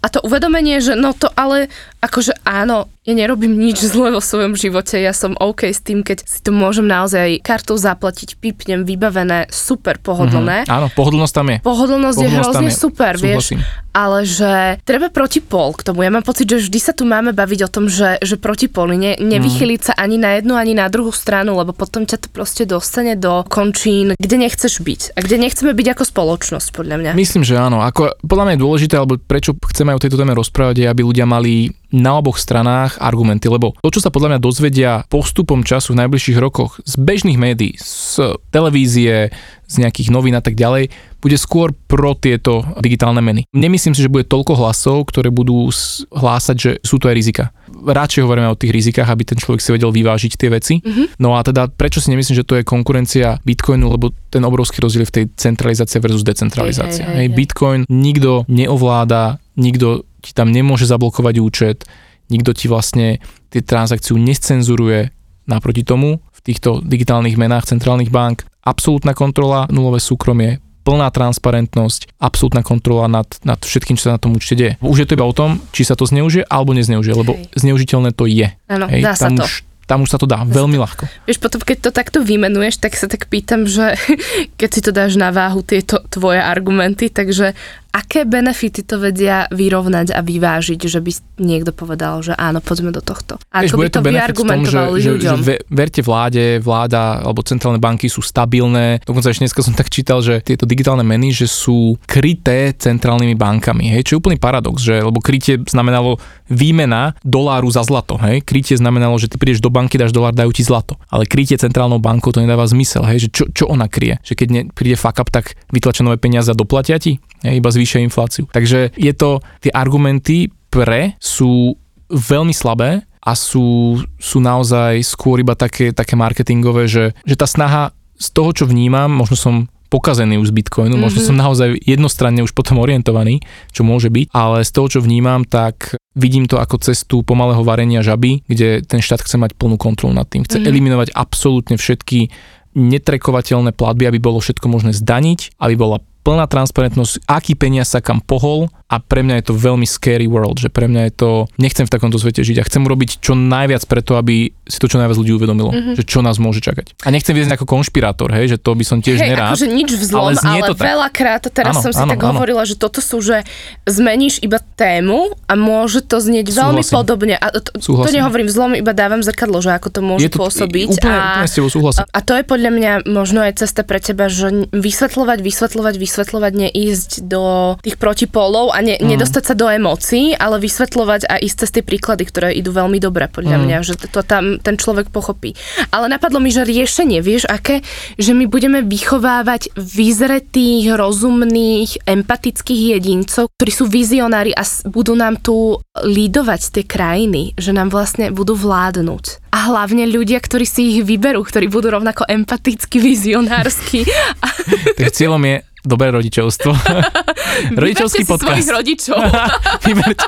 A 0.00 0.06
to 0.08 0.24
uvedomenie, 0.24 0.80
že 0.80 0.96
no 0.96 1.12
to 1.12 1.28
ale 1.36 1.65
akože 2.02 2.42
áno, 2.46 2.90
ja 3.06 3.14
nerobím 3.14 3.54
nič 3.54 3.82
zle 3.92 4.10
vo 4.14 4.22
svojom 4.22 4.58
živote, 4.58 4.98
ja 4.98 5.14
som 5.14 5.38
OK 5.38 5.70
s 5.70 5.80
tým, 5.82 6.02
keď 6.02 6.26
si 6.26 6.40
to 6.42 6.50
môžem 6.50 6.86
naozaj 6.86 7.40
kartou 7.42 7.78
zaplatiť, 7.78 8.38
pipnem, 8.38 8.82
vybavené, 8.82 9.50
super 9.52 9.98
pohodlné. 10.02 10.66
Mm-hmm. 10.66 10.76
Áno, 10.76 10.86
pohodlnosť 10.92 11.34
tam 11.34 11.46
je. 11.50 11.58
Pohodlnosť, 11.62 12.18
pohodlnosť 12.18 12.22
je 12.22 12.28
hrozne 12.30 12.70
je. 12.70 12.76
super, 12.76 13.12
Súhlasím. 13.16 13.60
vieš 13.62 13.84
ale 13.96 14.28
že 14.28 14.76
treba 14.84 15.08
protipol 15.08 15.72
k 15.72 15.80
tomu. 15.80 16.04
Ja 16.04 16.12
mám 16.12 16.20
pocit, 16.20 16.44
že 16.44 16.60
vždy 16.60 16.78
sa 16.84 16.92
tu 16.92 17.08
máme 17.08 17.32
baviť 17.32 17.64
o 17.64 17.72
tom, 17.72 17.88
že, 17.88 18.20
že 18.20 18.36
protipoli, 18.36 19.00
ne, 19.00 19.12
nevychyliť 19.16 19.80
sa 19.80 19.92
ani 19.96 20.20
na 20.20 20.36
jednu, 20.36 20.52
ani 20.52 20.76
na 20.76 20.84
druhú 20.92 21.08
stranu, 21.16 21.56
lebo 21.56 21.72
potom 21.72 22.04
ťa 22.04 22.20
to 22.20 22.28
proste 22.28 22.68
dostane 22.68 23.16
do 23.16 23.40
končín, 23.48 24.12
kde 24.20 24.36
nechceš 24.36 24.84
byť 24.84 25.16
a 25.16 25.18
kde 25.24 25.40
nechceme 25.40 25.72
byť 25.72 25.86
ako 25.96 26.04
spoločnosť, 26.12 26.68
podľa 26.76 26.96
mňa. 27.00 27.10
Myslím, 27.16 27.40
že 27.40 27.56
áno. 27.56 27.80
Ako, 27.80 28.20
podľa 28.20 28.44
mňa 28.44 28.54
je 28.60 28.60
dôležité, 28.60 28.94
alebo 29.00 29.16
prečo 29.16 29.56
chceme 29.56 29.96
o 29.96 30.02
tejto 30.02 30.20
téme 30.20 30.36
rozprávať, 30.36 30.84
je, 30.84 30.86
aby 30.92 31.00
ľudia 31.00 31.24
mali 31.24 31.55
na 31.94 32.18
oboch 32.18 32.36
stranách 32.36 32.98
argumenty, 32.98 33.46
lebo 33.48 33.72
to, 33.80 33.94
čo 33.94 34.02
sa 34.02 34.12
podľa 34.12 34.36
mňa 34.36 34.40
dozvedia 34.42 34.92
postupom 35.08 35.62
času 35.62 35.94
v 35.94 36.04
najbližších 36.04 36.38
rokoch 36.38 36.82
z 36.82 36.98
bežných 36.98 37.38
médií, 37.40 37.78
z 37.78 38.36
televízie, 38.52 39.30
z 39.66 39.74
nejakých 39.82 40.12
novín 40.14 40.34
a 40.36 40.42
tak 40.42 40.54
ďalej, 40.54 40.92
bude 41.18 41.36
skôr 41.40 41.74
pro 41.74 42.14
tieto 42.14 42.62
digitálne 42.78 43.18
meny. 43.18 43.50
Nemyslím 43.50 43.98
si, 43.98 44.04
že 44.04 44.12
bude 44.12 44.28
toľko 44.28 44.54
hlasov, 44.54 45.10
ktoré 45.10 45.32
budú 45.34 45.72
hlásať, 46.14 46.56
že 46.56 46.70
sú 46.86 47.02
to 47.02 47.10
aj 47.10 47.16
rizika. 47.18 47.44
Radšej 47.66 48.22
hovoríme 48.22 48.46
o 48.46 48.58
tých 48.58 48.70
rizikách, 48.70 49.10
aby 49.10 49.26
ten 49.26 49.38
človek 49.38 49.58
si 49.58 49.74
vedel 49.74 49.90
vyvážiť 49.90 50.32
tie 50.38 50.50
veci. 50.54 50.74
Mm-hmm. 50.78 51.18
No 51.18 51.34
a 51.34 51.42
teda 51.42 51.66
prečo 51.66 51.98
si 51.98 52.14
nemyslím, 52.14 52.38
že 52.38 52.46
to 52.46 52.58
je 52.60 52.66
konkurencia 52.66 53.42
Bitcoinu, 53.42 53.90
lebo 53.90 54.14
ten 54.30 54.42
obrovský 54.46 54.78
rozdiel 54.78 55.06
v 55.06 55.14
tej 55.22 55.24
centralizácii 55.34 55.98
versus 55.98 56.22
decentralizácia. 56.22 57.02
Hej, 57.02 57.10
hej, 57.10 57.18
hej, 57.26 57.28
hej. 57.30 57.34
Bitcoin 57.34 57.80
nikto 57.90 58.46
neovláda, 58.46 59.42
nikto 59.58 60.06
ti 60.26 60.34
tam 60.34 60.50
nemôže 60.50 60.90
zablokovať 60.90 61.34
účet, 61.38 61.78
nikto 62.26 62.50
ti 62.50 62.66
vlastne 62.66 63.22
tie 63.54 63.62
transakciu 63.62 64.18
nescenzuruje 64.18 65.14
naproti 65.46 65.86
tomu 65.86 66.18
v 66.18 66.40
týchto 66.42 66.82
digitálnych 66.82 67.38
menách 67.38 67.70
centrálnych 67.70 68.10
bank. 68.10 68.42
Absolútna 68.66 69.14
kontrola, 69.14 69.70
nulové 69.70 70.02
súkromie, 70.02 70.58
plná 70.82 71.10
transparentnosť, 71.10 72.18
absolútna 72.18 72.62
kontrola 72.62 73.10
nad, 73.10 73.26
nad 73.42 73.58
všetkým, 73.58 73.98
čo 73.98 74.10
sa 74.10 74.18
na 74.18 74.22
tom 74.22 74.34
účte 74.34 74.54
deje. 74.54 74.78
Už 74.78 75.02
je 75.02 75.06
to 75.06 75.18
iba 75.18 75.26
o 75.26 75.34
tom, 75.34 75.58
či 75.70 75.82
sa 75.82 75.98
to 75.98 76.06
zneužije 76.06 76.46
alebo 76.46 76.74
nezneužije, 76.74 77.14
lebo 77.14 77.34
Hej. 77.34 77.46
zneužiteľné 77.58 78.10
to 78.14 78.30
je. 78.30 78.50
Áno, 78.70 78.86
dá 78.86 79.14
sa 79.14 79.30
tam 79.30 79.42
to. 79.42 79.46
Už, 79.46 79.66
tam 79.86 80.02
už 80.02 80.10
sa 80.10 80.18
to 80.18 80.26
dá 80.26 80.42
veľmi 80.42 80.78
ľahko. 80.82 81.06
Vieš, 81.30 81.38
potom 81.38 81.62
keď 81.62 81.78
to 81.78 81.90
takto 81.94 82.18
vymenuješ, 82.22 82.82
tak 82.82 82.98
sa 82.98 83.06
tak 83.06 83.30
pýtam, 83.30 83.70
že 83.70 83.94
keď 84.58 84.68
si 84.70 84.80
to 84.82 84.90
dáš 84.90 85.14
na 85.14 85.30
váhu 85.30 85.62
tieto 85.62 86.02
tvoje 86.10 86.42
argumenty, 86.42 87.10
takže 87.10 87.54
aké 87.96 88.28
benefity 88.28 88.84
to 88.84 89.00
vedia 89.00 89.48
vyrovnať 89.48 90.12
a 90.12 90.20
vyvážiť, 90.20 90.80
že 90.84 91.00
by 91.00 91.10
niekto 91.40 91.72
povedal, 91.72 92.20
že 92.20 92.36
áno, 92.36 92.60
poďme 92.60 92.92
do 92.92 93.00
tohto. 93.00 93.40
Vieš, 93.48 93.72
Ako 93.72 93.80
by 93.80 93.88
to 93.88 93.96
to 93.96 94.04
benefit 94.04 94.36
v 94.36 94.36
tom, 94.36 94.44
že, 94.60 94.76
vyargumentovali 94.76 94.98
že, 95.00 95.04
že 95.04 95.12
ľuďom. 95.16 95.36
ve- 95.40 95.62
verte 95.72 96.00
vláde, 96.04 96.44
vláda 96.60 97.24
alebo 97.24 97.40
centrálne 97.40 97.80
banky 97.80 98.12
sú 98.12 98.20
stabilné. 98.20 99.00
Dokonca 99.00 99.32
ešte 99.32 99.48
dneska 99.48 99.64
som 99.64 99.72
tak 99.72 99.88
čítal, 99.88 100.20
že 100.20 100.44
tieto 100.44 100.68
digitálne 100.68 101.00
meny, 101.00 101.32
že 101.32 101.48
sú 101.48 101.96
kryté 102.04 102.76
centrálnymi 102.76 103.32
bankami. 103.32 103.88
Hej, 103.96 104.12
čo 104.12 104.12
je 104.16 104.20
úplný 104.20 104.36
paradox, 104.36 104.84
že 104.84 105.00
lebo 105.00 105.24
krytie 105.24 105.56
znamenalo 105.64 106.20
výmena 106.46 107.16
doláru 107.24 107.72
za 107.72 107.80
zlato. 107.82 108.20
Hej, 108.20 108.44
krytie 108.44 108.76
znamenalo, 108.76 109.16
že 109.16 109.32
ty 109.32 109.40
prídeš 109.40 109.64
do 109.64 109.72
banky, 109.72 109.96
dáš 109.96 110.12
dolár, 110.12 110.36
dajú 110.36 110.52
ti 110.52 110.60
zlato. 110.60 111.00
Ale 111.08 111.24
krytie 111.24 111.56
centrálnou 111.56 111.98
bankou 111.98 112.30
to 112.30 112.44
nedáva 112.44 112.68
zmysel. 112.68 113.02
Hej, 113.08 113.26
že 113.26 113.28
čo, 113.32 113.44
čo 113.50 113.64
ona 113.66 113.88
kryje? 113.88 114.20
Že 114.22 114.34
keď 114.36 114.48
ne, 114.52 114.60
príde 114.68 114.94
fuck 114.94 115.16
up, 115.16 115.32
tak 115.32 115.56
vytlačia 115.72 116.04
nové 116.04 116.20
peniaze 116.20 116.52
a 116.52 116.56
doplatia 116.56 117.00
ti? 117.00 117.18
Hej, 117.42 117.58
iba 117.58 117.70
zvýšia 117.86 118.02
infláciu. 118.02 118.50
Takže 118.50 118.90
je 118.98 119.12
to, 119.14 119.38
tie 119.62 119.70
argumenty 119.70 120.50
pre 120.66 121.14
sú 121.22 121.78
veľmi 122.10 122.50
slabé 122.50 123.06
a 123.22 123.32
sú, 123.38 123.98
sú 124.18 124.38
naozaj 124.42 125.06
skôr 125.06 125.38
iba 125.38 125.54
také, 125.54 125.94
také 125.94 126.18
marketingové, 126.18 126.90
že, 126.90 127.14
že 127.22 127.38
tá 127.38 127.46
snaha 127.46 127.94
z 128.18 128.28
toho, 128.34 128.50
čo 128.50 128.64
vnímam, 128.66 129.06
možno 129.06 129.38
som 129.38 129.54
pokazený 129.86 130.42
už 130.42 130.50
z 130.50 130.56
Bitcoinu, 130.62 130.98
mm-hmm. 130.98 131.04
možno 131.06 131.20
som 131.22 131.38
naozaj 131.38 131.78
jednostranne 131.78 132.42
už 132.42 132.50
potom 132.58 132.82
orientovaný, 132.82 133.38
čo 133.70 133.86
môže 133.86 134.10
byť, 134.10 134.34
ale 134.34 134.66
z 134.66 134.70
toho, 134.74 134.86
čo 134.90 134.98
vnímam, 134.98 135.46
tak 135.46 135.94
vidím 136.18 136.50
to 136.50 136.58
ako 136.58 136.82
cestu 136.82 137.22
pomalého 137.22 137.62
varenia 137.62 138.02
žaby, 138.02 138.42
kde 138.50 138.82
ten 138.82 138.98
štát 138.98 139.22
chce 139.22 139.38
mať 139.38 139.54
plnú 139.54 139.78
kontrolu 139.78 140.10
nad 140.10 140.26
tým. 140.26 140.42
Chce 140.42 140.58
mm-hmm. 140.58 140.70
eliminovať 140.70 141.08
absolútne 141.14 141.78
všetky 141.78 142.34
netrekovateľné 142.76 143.72
platby, 143.72 144.10
aby 144.10 144.18
bolo 144.20 144.42
všetko 144.42 144.66
možné 144.68 144.92
zdaniť, 144.92 145.56
aby 145.56 145.74
bola 145.78 146.02
plná 146.26 146.50
transparentnosť, 146.50 147.22
aký 147.30 147.54
peniaz 147.54 147.94
sa 147.94 148.02
kam 148.02 148.18
pohol 148.18 148.66
a 148.86 149.02
pre 149.02 149.26
mňa 149.26 149.42
je 149.42 149.44
to 149.50 149.54
veľmi 149.58 149.82
scary 149.82 150.30
world, 150.30 150.62
že 150.62 150.70
pre 150.70 150.86
mňa 150.86 151.10
je 151.10 151.12
to, 151.18 151.30
nechcem 151.58 151.82
v 151.82 151.90
takomto 151.90 152.22
svete 152.22 152.46
žiť 152.46 152.62
a 152.62 152.66
chcem 152.70 152.86
urobiť 152.86 153.18
čo 153.18 153.34
najviac 153.34 153.82
preto, 153.90 154.14
aby 154.14 154.54
si 154.62 154.78
to 154.78 154.86
čo 154.86 155.02
najviac 155.02 155.18
ľudí 155.18 155.34
uvedomilo, 155.34 155.74
mm-hmm. 155.74 155.94
že 155.98 156.06
čo 156.06 156.22
nás 156.22 156.38
môže 156.38 156.62
čakať. 156.62 157.02
A 157.02 157.10
nechcem 157.10 157.34
viesť 157.34 157.58
ako 157.58 157.66
konšpirátor, 157.66 158.30
hej, 158.30 158.54
že 158.54 158.58
to 158.62 158.78
by 158.78 158.86
som 158.86 159.02
tiež 159.02 159.18
Hej, 159.18 159.34
nerád. 159.34 159.58
akože 159.58 159.66
nič 159.74 159.90
vzlom, 159.90 160.22
ale 160.22 160.38
ale, 160.38 160.38
znie 160.38 160.60
ale 160.62 160.68
to 160.70 160.74
tak. 160.78 160.86
veľakrát, 160.86 161.42
teraz 161.50 161.74
Áno, 161.74 161.82
som 161.82 161.90
si 161.90 162.02
áno, 162.02 162.10
tak 162.14 162.20
áno. 162.22 162.30
hovorila, 162.38 162.62
že 162.62 162.78
toto 162.78 163.02
sú, 163.02 163.18
že 163.18 163.42
zmeníš 163.90 164.38
iba 164.46 164.62
tému 164.78 165.34
a 165.50 165.54
môže 165.58 166.06
to 166.06 166.22
znieť 166.22 166.46
veľmi 166.54 166.86
Súhlasím. 166.86 166.94
podobne. 166.94 167.34
A 167.42 167.46
to, 167.58 167.74
to 167.74 167.82
Súhlasím. 167.82 168.22
nehovorím 168.22 168.46
vzlom, 168.46 168.70
iba 168.78 168.94
dávam 168.94 169.18
zrkadlo, 169.18 169.58
že 169.58 169.74
ako 169.74 169.88
to 169.90 170.00
môže 170.04 170.22
je 170.26 170.30
to 170.30 170.38
pôsobiť. 170.38 170.88
Úplne, 171.02 171.10
a, 171.10 171.42
úplne 171.42 171.50
s 171.50 171.54
tebou 171.58 171.70
súhlasím. 171.74 172.06
a 172.06 172.18
to 172.22 172.32
je 172.38 172.44
podľa 172.46 172.70
mňa 172.70 172.92
možno 173.10 173.42
aj 173.42 173.66
cesta 173.66 173.82
pre 173.82 173.98
teba, 173.98 174.30
že 174.30 174.70
vysvetľovať, 174.70 175.38
vysvetľovať, 175.42 175.94
vysvetľovať, 175.98 176.52
neísť 176.54 177.10
do 177.26 177.74
tých 177.82 177.98
protipólov 177.98 178.75
a 178.76 178.84
ne, 178.84 179.00
Mm. 179.00 179.16
nedostať 179.16 179.44
sa 179.48 179.54
do 179.56 179.72
emócií, 179.72 180.36
ale 180.36 180.60
vysvetľovať 180.60 181.32
a 181.32 181.40
ísť 181.40 181.56
cez 181.64 181.70
tie 181.72 181.80
príklady, 181.80 182.28
ktoré 182.28 182.52
idú 182.52 182.76
veľmi 182.76 183.00
dobre 183.00 183.24
podľa 183.26 183.56
Mm. 183.56 183.62
mňa, 183.64 183.78
že 183.80 183.94
to 183.96 184.20
tam 184.20 184.60
ten 184.60 184.76
človek 184.76 185.08
pochopí. 185.08 185.56
Ale 185.88 186.12
napadlo 186.12 186.36
mi, 186.36 186.52
že 186.52 186.68
riešenie, 186.68 187.24
vieš 187.24 187.48
aké? 187.48 187.80
Že 188.20 188.36
my 188.36 188.44
budeme 188.44 188.84
vychovávať 188.84 189.72
vyzretých, 189.74 190.92
rozumných, 190.92 192.04
empatických 192.04 192.82
jedincov, 193.00 193.48
ktorí 193.56 193.72
sú 193.72 193.88
vizionári 193.88 194.52
a 194.52 194.60
budú 194.84 195.16
nám 195.16 195.40
tu 195.40 195.80
lídovať 195.96 196.60
tie 196.76 196.84
krajiny, 196.84 197.56
že 197.56 197.72
nám 197.72 197.88
vlastne 197.88 198.28
budú 198.28 198.52
vládnuť. 198.52 199.48
A 199.56 199.72
hlavne 199.72 200.04
ľudia, 200.04 200.36
ktorí 200.36 200.68
si 200.68 200.82
ich 200.92 201.00
vyberú, 201.00 201.40
ktorí 201.40 201.72
budú 201.72 201.88
rovnako 201.88 202.28
empaticky, 202.28 203.00
vizionársky. 203.00 204.04
A 204.44 204.52
Takže 205.00 205.12
cieľom 205.16 205.40
je 205.40 205.56
dobré 205.86 206.10
rodičovstvo. 206.10 206.74
Rodičovský 207.82 208.22
si 208.22 208.28
svojich 208.28 208.42
podcast. 208.42 208.70
rodičov. 208.70 209.18
Vyberte. 209.86 210.26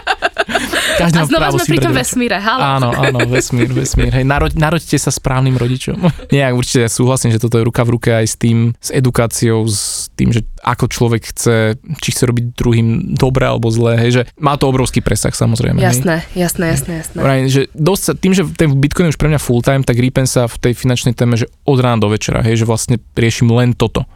Každý 0.99 1.19
A 1.19 1.23
má 1.23 1.29
znova 1.29 1.49
sme 1.55 1.65
pri 1.77 1.79
tom 1.79 1.95
vesmíre, 1.95 2.37
halo. 2.41 2.63
Áno, 2.65 2.89
áno, 2.91 3.19
vesmír, 3.29 3.71
vesmír. 3.71 4.11
Hej, 4.11 4.25
naroď, 4.25 4.57
naroďte 4.57 4.97
sa 4.99 5.13
správnym 5.13 5.55
rodičom. 5.55 5.95
Nie, 6.33 6.51
určite 6.51 6.89
súhlasím, 6.89 7.31
že 7.31 7.39
toto 7.39 7.61
je 7.61 7.69
ruka 7.69 7.85
v 7.85 7.91
ruke 7.95 8.11
aj 8.11 8.27
s 8.27 8.35
tým, 8.41 8.73
s 8.81 8.91
edukáciou, 8.91 9.63
s 9.69 10.09
tým, 10.17 10.33
že 10.33 10.43
ako 10.65 10.91
človek 10.91 11.23
chce, 11.31 11.79
či 12.03 12.09
chce 12.11 12.25
robiť 12.27 12.45
druhým 12.57 12.89
dobre 13.15 13.47
alebo 13.47 13.71
zlé, 13.71 14.01
hej, 14.09 14.11
že 14.11 14.23
má 14.41 14.59
to 14.59 14.73
obrovský 14.73 15.05
presah 15.05 15.31
samozrejme. 15.31 15.79
Hej. 15.79 16.03
Jasné, 16.03 16.17
jasné, 16.35 16.65
jasné, 16.75 16.93
jasné. 17.05 17.19
Vrajím, 17.21 17.47
že 17.53 17.63
dosť 17.77 18.03
sa, 18.03 18.13
tým, 18.17 18.33
že 18.35 18.43
ten 18.57 18.73
Bitcoin 18.73 19.13
je 19.13 19.15
už 19.15 19.21
pre 19.21 19.31
mňa 19.31 19.41
full 19.41 19.63
time, 19.63 19.87
tak 19.87 20.01
rýpem 20.01 20.27
sa 20.27 20.51
v 20.51 20.57
tej 20.59 20.73
finančnej 20.75 21.15
téme, 21.15 21.39
že 21.39 21.47
od 21.69 21.79
rána 21.79 22.03
do 22.03 22.11
večera, 22.11 22.43
hej, 22.43 22.65
že 22.65 22.67
vlastne 22.67 22.99
riešim 23.15 23.47
len 23.53 23.77
toto. 23.77 24.09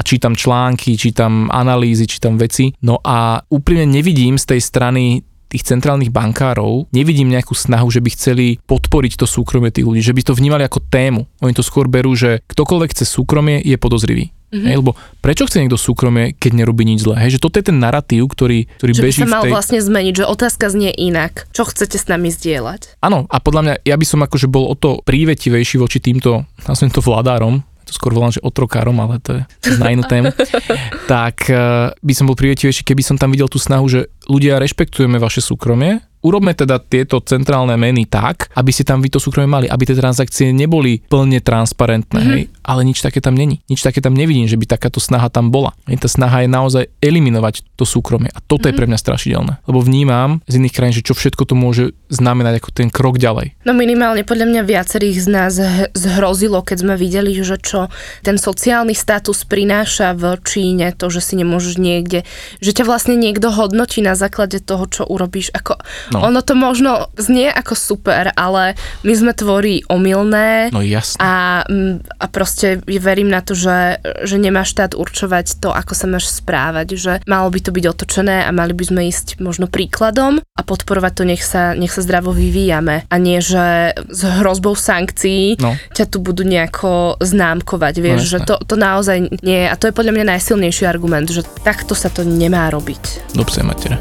A 0.00 0.02
čítam 0.02 0.32
články, 0.32 0.96
čítam 0.96 1.52
analýzy, 1.52 2.08
čítam 2.08 2.40
veci. 2.40 2.72
No 2.80 3.04
a 3.04 3.44
úprimne 3.52 3.84
nevidím 3.84 4.40
z 4.40 4.56
tej 4.56 4.60
strany 4.64 5.20
tých 5.52 5.66
centrálnych 5.66 6.08
bankárov, 6.08 6.88
nevidím 6.88 7.28
nejakú 7.28 7.52
snahu, 7.52 7.92
že 7.92 8.00
by 8.00 8.08
chceli 8.16 8.46
podporiť 8.64 9.20
to 9.20 9.26
súkromie 9.28 9.68
tých 9.68 9.84
ľudí, 9.84 10.00
že 10.00 10.16
by 10.16 10.22
to 10.24 10.32
vnímali 10.32 10.64
ako 10.64 10.80
tému. 10.88 11.28
Oni 11.44 11.52
to 11.52 11.60
skôr 11.60 11.84
berú, 11.84 12.16
že 12.16 12.40
ktokoľvek 12.48 12.96
chce 12.96 13.04
súkromie, 13.04 13.60
je 13.60 13.76
podozrivý. 13.76 14.30
Mhm. 14.30 14.40
Mm-hmm. 14.50 14.66
Hej, 14.66 14.76
lebo 14.82 14.90
prečo 15.22 15.44
chce 15.46 15.62
niekto 15.62 15.78
súkromie, 15.78 16.32
keď 16.32 16.64
nerobí 16.64 16.82
nič 16.82 17.06
zlé? 17.06 17.20
Hej, 17.22 17.38
že 17.38 17.42
toto 17.44 17.60
je 17.60 17.68
ten 17.70 17.78
narratív, 17.78 18.26
ktorý, 18.30 18.66
ktorý 18.80 18.92
Že 18.96 19.02
by 19.02 19.06
beží 19.06 19.20
sa 19.22 19.30
mal 19.30 19.42
v 19.42 19.44
tej... 19.46 19.52
vlastne 19.52 19.78
zmeniť, 19.84 20.14
že 20.16 20.24
otázka 20.26 20.64
znie 20.72 20.90
inak. 20.90 21.46
Čo 21.54 21.70
chcete 21.70 21.94
s 22.00 22.10
nami 22.10 22.34
zdieľať? 22.34 22.98
Áno, 22.98 23.30
a 23.30 23.36
podľa 23.38 23.62
mňa, 23.62 23.74
ja 23.86 23.94
by 23.94 24.06
som 24.08 24.24
akože 24.26 24.50
bol 24.50 24.66
o 24.66 24.74
to 24.74 25.04
prívetivejší 25.06 25.76
voči 25.78 26.02
týmto, 26.02 26.48
nazvem 26.66 26.90
to 26.90 26.98
vládárom, 26.98 27.62
to 27.90 27.98
skôr 27.98 28.14
volám, 28.14 28.30
že 28.30 28.40
otrokárom, 28.46 28.94
ale 29.02 29.18
to 29.18 29.34
je 29.34 29.42
na 29.82 29.90
inú 29.90 30.06
tému, 30.06 30.30
tak 31.12 31.50
eh, 31.50 31.90
by 31.90 32.12
som 32.14 32.30
bol 32.30 32.38
prívetivejší, 32.38 32.86
keby 32.86 33.02
som 33.02 33.18
tam 33.18 33.34
videl 33.34 33.50
tú 33.50 33.58
snahu, 33.58 33.90
že 33.90 34.06
ľudia 34.30 34.62
rešpektujeme 34.62 35.18
vaše 35.18 35.42
súkromie, 35.42 35.98
urobme 36.20 36.52
teda 36.52 36.78
tieto 36.78 37.18
centrálne 37.24 37.74
meny 37.74 38.06
tak, 38.06 38.52
aby 38.54 38.70
ste 38.70 38.84
tam 38.84 39.00
vy 39.00 39.08
to 39.08 39.18
súkromie 39.18 39.48
mali, 39.48 39.66
aby 39.66 39.82
tie 39.88 39.96
transakcie 39.96 40.52
neboli 40.52 41.00
plne 41.08 41.40
transparentné, 41.40 42.20
mm-hmm. 42.20 42.36
hej, 42.36 42.42
ale 42.64 42.86
nič 42.86 43.02
také 43.02 43.20
tam 43.20 43.34
není. 43.36 43.60
Nič 43.68 43.82
také 43.84 44.00
tam 44.00 44.14
nevidím, 44.16 44.46
že 44.48 44.56
by 44.56 44.64
takáto 44.64 45.02
snaha 45.02 45.28
tam 45.28 45.52
bola. 45.52 45.76
Hej, 45.90 46.02
tá 46.02 46.08
snaha 46.08 46.44
je 46.44 46.48
naozaj 46.48 46.84
eliminovať 47.04 47.66
to 47.76 47.84
súkromie 47.84 48.30
a 48.32 48.40
toto 48.40 48.66
mm-hmm. 48.66 48.72
je 48.72 48.78
pre 48.78 48.86
mňa 48.88 48.98
strašidelné, 48.98 49.52
lebo 49.66 49.78
vnímam 49.82 50.40
z 50.46 50.60
iných 50.60 50.74
krajín, 50.74 50.94
že 50.94 51.06
čo 51.06 51.14
všetko 51.16 51.42
to 51.44 51.54
môže 51.58 51.84
znamenať 52.08 52.62
ako 52.62 52.70
ten 52.72 52.88
krok 52.88 53.18
ďalej. 53.18 53.58
No 53.66 53.72
minimálne 53.76 54.22
podľa 54.24 54.46
mňa 54.50 54.62
viacerých 54.66 55.18
z 55.20 55.28
nás 55.28 55.52
zhrozilo, 55.96 56.62
keď 56.62 56.76
sme 56.86 56.94
videli, 56.96 57.34
že 57.40 57.60
čo 57.60 57.90
ten 58.24 58.36
sociálny 58.36 58.92
status 58.94 59.44
prináša 59.46 60.14
v 60.14 60.36
Číne, 60.44 60.92
to, 60.94 61.08
že 61.08 61.22
si 61.22 61.34
nemôžeš 61.38 61.80
niekde, 61.80 62.26
že 62.58 62.70
ťa 62.74 62.84
vlastne 62.86 63.14
niekto 63.16 63.50
hodnotí 63.52 64.02
na 64.04 64.14
základe 64.18 64.60
toho, 64.60 64.86
čo 64.90 65.02
urobíš. 65.06 65.50
Ako, 65.54 65.80
No. 66.10 66.20
no. 66.20 66.26
Ono 66.28 66.40
to 66.42 66.54
možno 66.58 67.08
znie 67.16 67.48
ako 67.50 67.74
super, 67.78 68.34
ale 68.34 68.74
my 69.06 69.12
sme 69.14 69.32
tvorí 69.32 69.86
omylné. 69.86 70.74
No 70.74 70.82
jasne. 70.82 71.18
A, 71.22 71.62
mm, 71.64 72.18
a 72.18 72.24
proste 72.26 72.49
verím 72.98 73.28
na 73.28 73.40
to, 73.40 73.52
že, 73.52 73.98
že 74.22 74.36
nemá 74.36 74.62
štát 74.62 74.94
určovať 74.94 75.58
to, 75.58 75.70
ako 75.70 75.92
sa 75.92 76.06
máš 76.06 76.30
správať, 76.30 76.88
že 76.94 77.12
malo 77.24 77.48
by 77.48 77.60
to 77.60 77.70
byť 77.70 77.84
otočené 77.86 78.42
a 78.42 78.50
mali 78.50 78.72
by 78.72 78.84
sme 78.84 79.00
ísť 79.06 79.38
možno 79.38 79.66
príkladom 79.66 80.40
a 80.42 80.60
podporovať 80.60 81.12
to, 81.12 81.22
nech 81.24 81.42
sa, 81.42 81.72
nech 81.72 81.90
sa 81.90 82.00
zdravo 82.00 82.30
vyvíjame 82.30 83.06
a 83.06 83.14
nie, 83.16 83.38
že 83.38 83.92
s 83.96 84.20
hrozbou 84.22 84.74
sankcií 84.74 85.58
No. 85.60 85.74
ťa 85.92 86.04
tu 86.06 86.18
budú 86.18 86.42
nejako 86.42 87.20
známkovať, 87.20 87.94
vieš, 87.98 88.20
No, 88.20 88.30
že 88.30 88.38
to, 88.44 88.54
to 88.60 88.74
naozaj 88.74 89.16
nie 89.40 89.64
je 89.64 89.68
a 89.68 89.74
to 89.76 89.88
je 89.88 89.96
podľa 89.96 90.12
mňa 90.14 90.24
najsilnejší 90.36 90.84
argument, 90.84 91.26
že 91.26 91.42
takto 91.60 91.92
sa 91.92 92.08
to 92.08 92.22
nemá 92.22 92.70
robiť. 92.70 93.32
Do 93.34 93.44
psej 93.44 93.64
matere. 93.64 93.96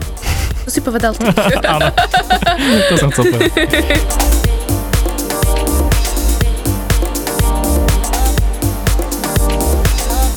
To 0.64 0.70
si 0.70 0.80
povedal 0.80 1.18
ty. 1.18 1.26
Áno. 1.66 1.90
to 2.88 2.94
som 2.96 3.10
chcel 3.10 3.26
povedať. 3.28 3.52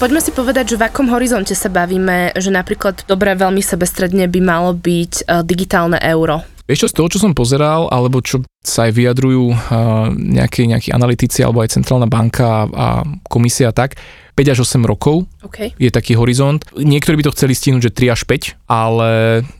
Poďme 0.03 0.19
si 0.19 0.35
povedať, 0.35 0.75
že 0.75 0.83
v 0.83 0.91
akom 0.91 1.15
horizonte 1.15 1.55
sa 1.55 1.71
bavíme, 1.71 2.35
že 2.35 2.51
napríklad 2.51 3.07
dobre, 3.07 3.39
veľmi 3.39 3.63
sebestredne 3.63 4.27
by 4.27 4.41
malo 4.43 4.75
byť 4.75 5.13
e, 5.15 5.23
digitálne 5.47 5.95
euro. 6.03 6.43
Vieš 6.67 6.83
čo, 6.83 6.91
z 6.91 6.97
toho, 6.99 7.07
čo 7.07 7.23
som 7.23 7.39
pozeral, 7.39 7.87
alebo 7.87 8.19
čo 8.19 8.43
sa 8.67 8.91
aj 8.91 8.99
vyjadrujú 8.99 9.51
uh, 9.51 10.11
nejakí, 10.15 10.71
nejakí 10.71 10.91
analytici, 10.95 11.43
alebo 11.43 11.63
aj 11.63 11.75
Centrálna 11.75 12.07
banka 12.07 12.67
a 12.67 13.03
komisia 13.27 13.71
a 13.71 13.77
tak, 13.77 13.99
5 14.33 14.53
až 14.53 14.59
8 14.65 14.89
rokov 14.89 15.29
OK. 15.45 15.77
je 15.77 15.91
taký 15.93 16.17
horizont. 16.17 16.65
Niektorí 16.73 17.21
by 17.21 17.25
to 17.29 17.35
chceli 17.37 17.53
stihnúť, 17.53 17.93
že 17.93 17.93
3 17.93 18.15
až 18.17 18.23
5, 18.25 18.57
ale 18.69 19.11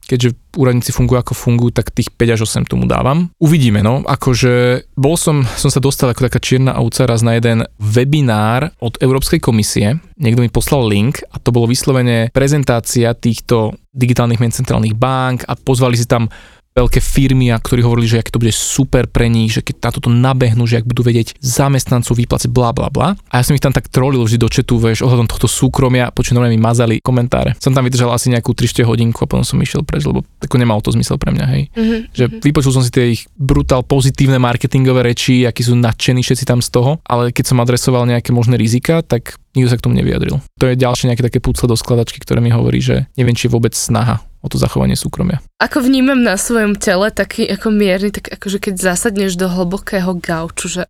keďže 0.09 0.35
úradníci 0.57 0.93
fungujú 0.93 1.21
ako 1.21 1.33
fungujú, 1.37 1.71
tak 1.77 1.93
tých 1.93 2.13
5 2.13 2.35
až 2.37 2.41
8 2.49 2.69
tomu 2.69 2.85
dávam. 2.89 3.33
Uvidíme, 3.41 3.81
no. 3.81 4.05
Akože 4.05 4.85
bol 4.97 5.17
som, 5.17 5.45
som 5.45 5.69
sa 5.73 5.81
dostal 5.81 6.13
ako 6.13 6.29
taká 6.29 6.41
čierna 6.41 6.77
ovca 6.81 7.09
raz 7.09 7.21
na 7.25 7.37
jeden 7.37 7.65
webinár 7.81 8.73
od 8.81 8.97
Európskej 9.01 9.41
komisie. 9.41 10.01
Niekto 10.17 10.45
mi 10.45 10.53
poslal 10.53 10.89
link 10.89 11.25
a 11.33 11.37
to 11.41 11.53
bolo 11.53 11.69
vyslovene 11.69 12.33
prezentácia 12.33 13.13
týchto 13.17 13.77
digitálnych 13.93 14.41
mien 14.41 14.53
centrálnych 14.53 14.97
bank 14.97 15.45
a 15.49 15.53
pozvali 15.57 15.97
si 16.01 16.09
tam 16.09 16.33
veľké 16.73 17.01
firmy, 17.05 17.53
a 17.53 17.61
ktorí 17.61 17.85
hovorili, 17.85 18.09
že 18.09 18.21
ak 18.21 18.33
to 18.33 18.41
bude 18.41 18.53
super 18.53 19.05
pre 19.09 19.29
nich, 19.29 19.53
že 19.53 19.61
keď 19.61 19.91
táto 19.91 19.99
to 20.01 20.09
nabehnú, 20.09 20.65
že 20.65 20.81
ak 20.81 20.89
budú 20.89 21.05
vedieť 21.05 21.37
zamestnancov 21.39 22.17
vyplácať 22.17 22.49
bla 22.49 22.73
bla 22.73 22.89
bla. 22.89 23.15
A 23.29 23.41
ja 23.41 23.45
som 23.45 23.53
ich 23.53 23.65
tam 23.65 23.77
tak 23.77 23.93
trolil 23.93 24.25
vždy 24.25 24.39
do 24.41 24.49
četu, 24.49 24.81
vieš, 24.81 25.05
ohľadom 25.05 25.29
tohto 25.29 25.49
súkromia, 25.49 26.09
normálne 26.33 26.57
mi 26.57 26.63
mazali 26.63 26.97
komentáre. 27.05 27.53
Som 27.61 27.77
tam 27.77 27.85
vydržal 27.85 28.09
asi 28.09 28.33
nejakú 28.33 28.57
3 28.57 28.89
hodinku 28.89 29.25
a 29.25 29.29
potom 29.29 29.45
som 29.45 29.61
išiel 29.61 29.85
preč, 29.85 30.09
lebo 30.09 30.25
tako 30.41 30.57
nemalo 30.57 30.81
to 30.81 30.97
zmysel 30.97 31.21
pre 31.21 31.29
mňa, 31.37 31.47
hej. 31.53 31.63
Mm-hmm. 31.77 32.01
Že 32.17 32.25
vypočul 32.41 32.73
som 32.73 32.81
si 32.81 32.89
tie 32.89 33.13
ich 33.13 33.29
brutál 33.37 33.85
pozitívne 33.85 34.41
marketingové 34.41 35.05
reči, 35.05 35.45
akí 35.45 35.61
sú 35.61 35.77
nadšení 35.77 36.25
všetci 36.25 36.49
tam 36.49 36.65
z 36.65 36.73
toho, 36.73 37.05
ale 37.05 37.37
keď 37.37 37.53
som 37.53 37.61
adresoval 37.61 38.09
nejaké 38.09 38.33
možné 38.33 38.57
rizika, 38.57 39.05
tak 39.05 39.37
nikto 39.53 39.69
sa 39.69 39.77
k 39.77 39.85
tomu 39.85 40.01
nevyjadril. 40.01 40.41
To 40.41 40.65
je 40.65 40.81
ďalšie 40.81 41.13
nejaké 41.13 41.29
také 41.29 41.39
púcle 41.45 41.69
do 41.69 41.77
skladačky, 41.77 42.17
ktoré 42.25 42.41
mi 42.41 42.49
hovorí, 42.49 42.81
že 42.81 43.13
neviem, 43.21 43.37
či 43.37 43.47
je 43.47 43.53
vôbec 43.53 43.77
snaha 43.77 44.25
o 44.43 44.47
to 44.51 44.59
zachovanie 44.59 44.99
súkromia. 44.99 45.39
Ako 45.63 45.81
vnímam 45.81 46.19
na 46.19 46.35
svojom 46.35 46.75
tele 46.75 47.15
taký 47.15 47.47
ako 47.47 47.71
mierny, 47.71 48.11
tak 48.11 48.35
akože 48.35 48.59
keď 48.59 48.75
zasadneš 48.95 49.39
do 49.39 49.47
hlbokého 49.47 50.19
gauču, 50.19 50.67
že 50.69 50.83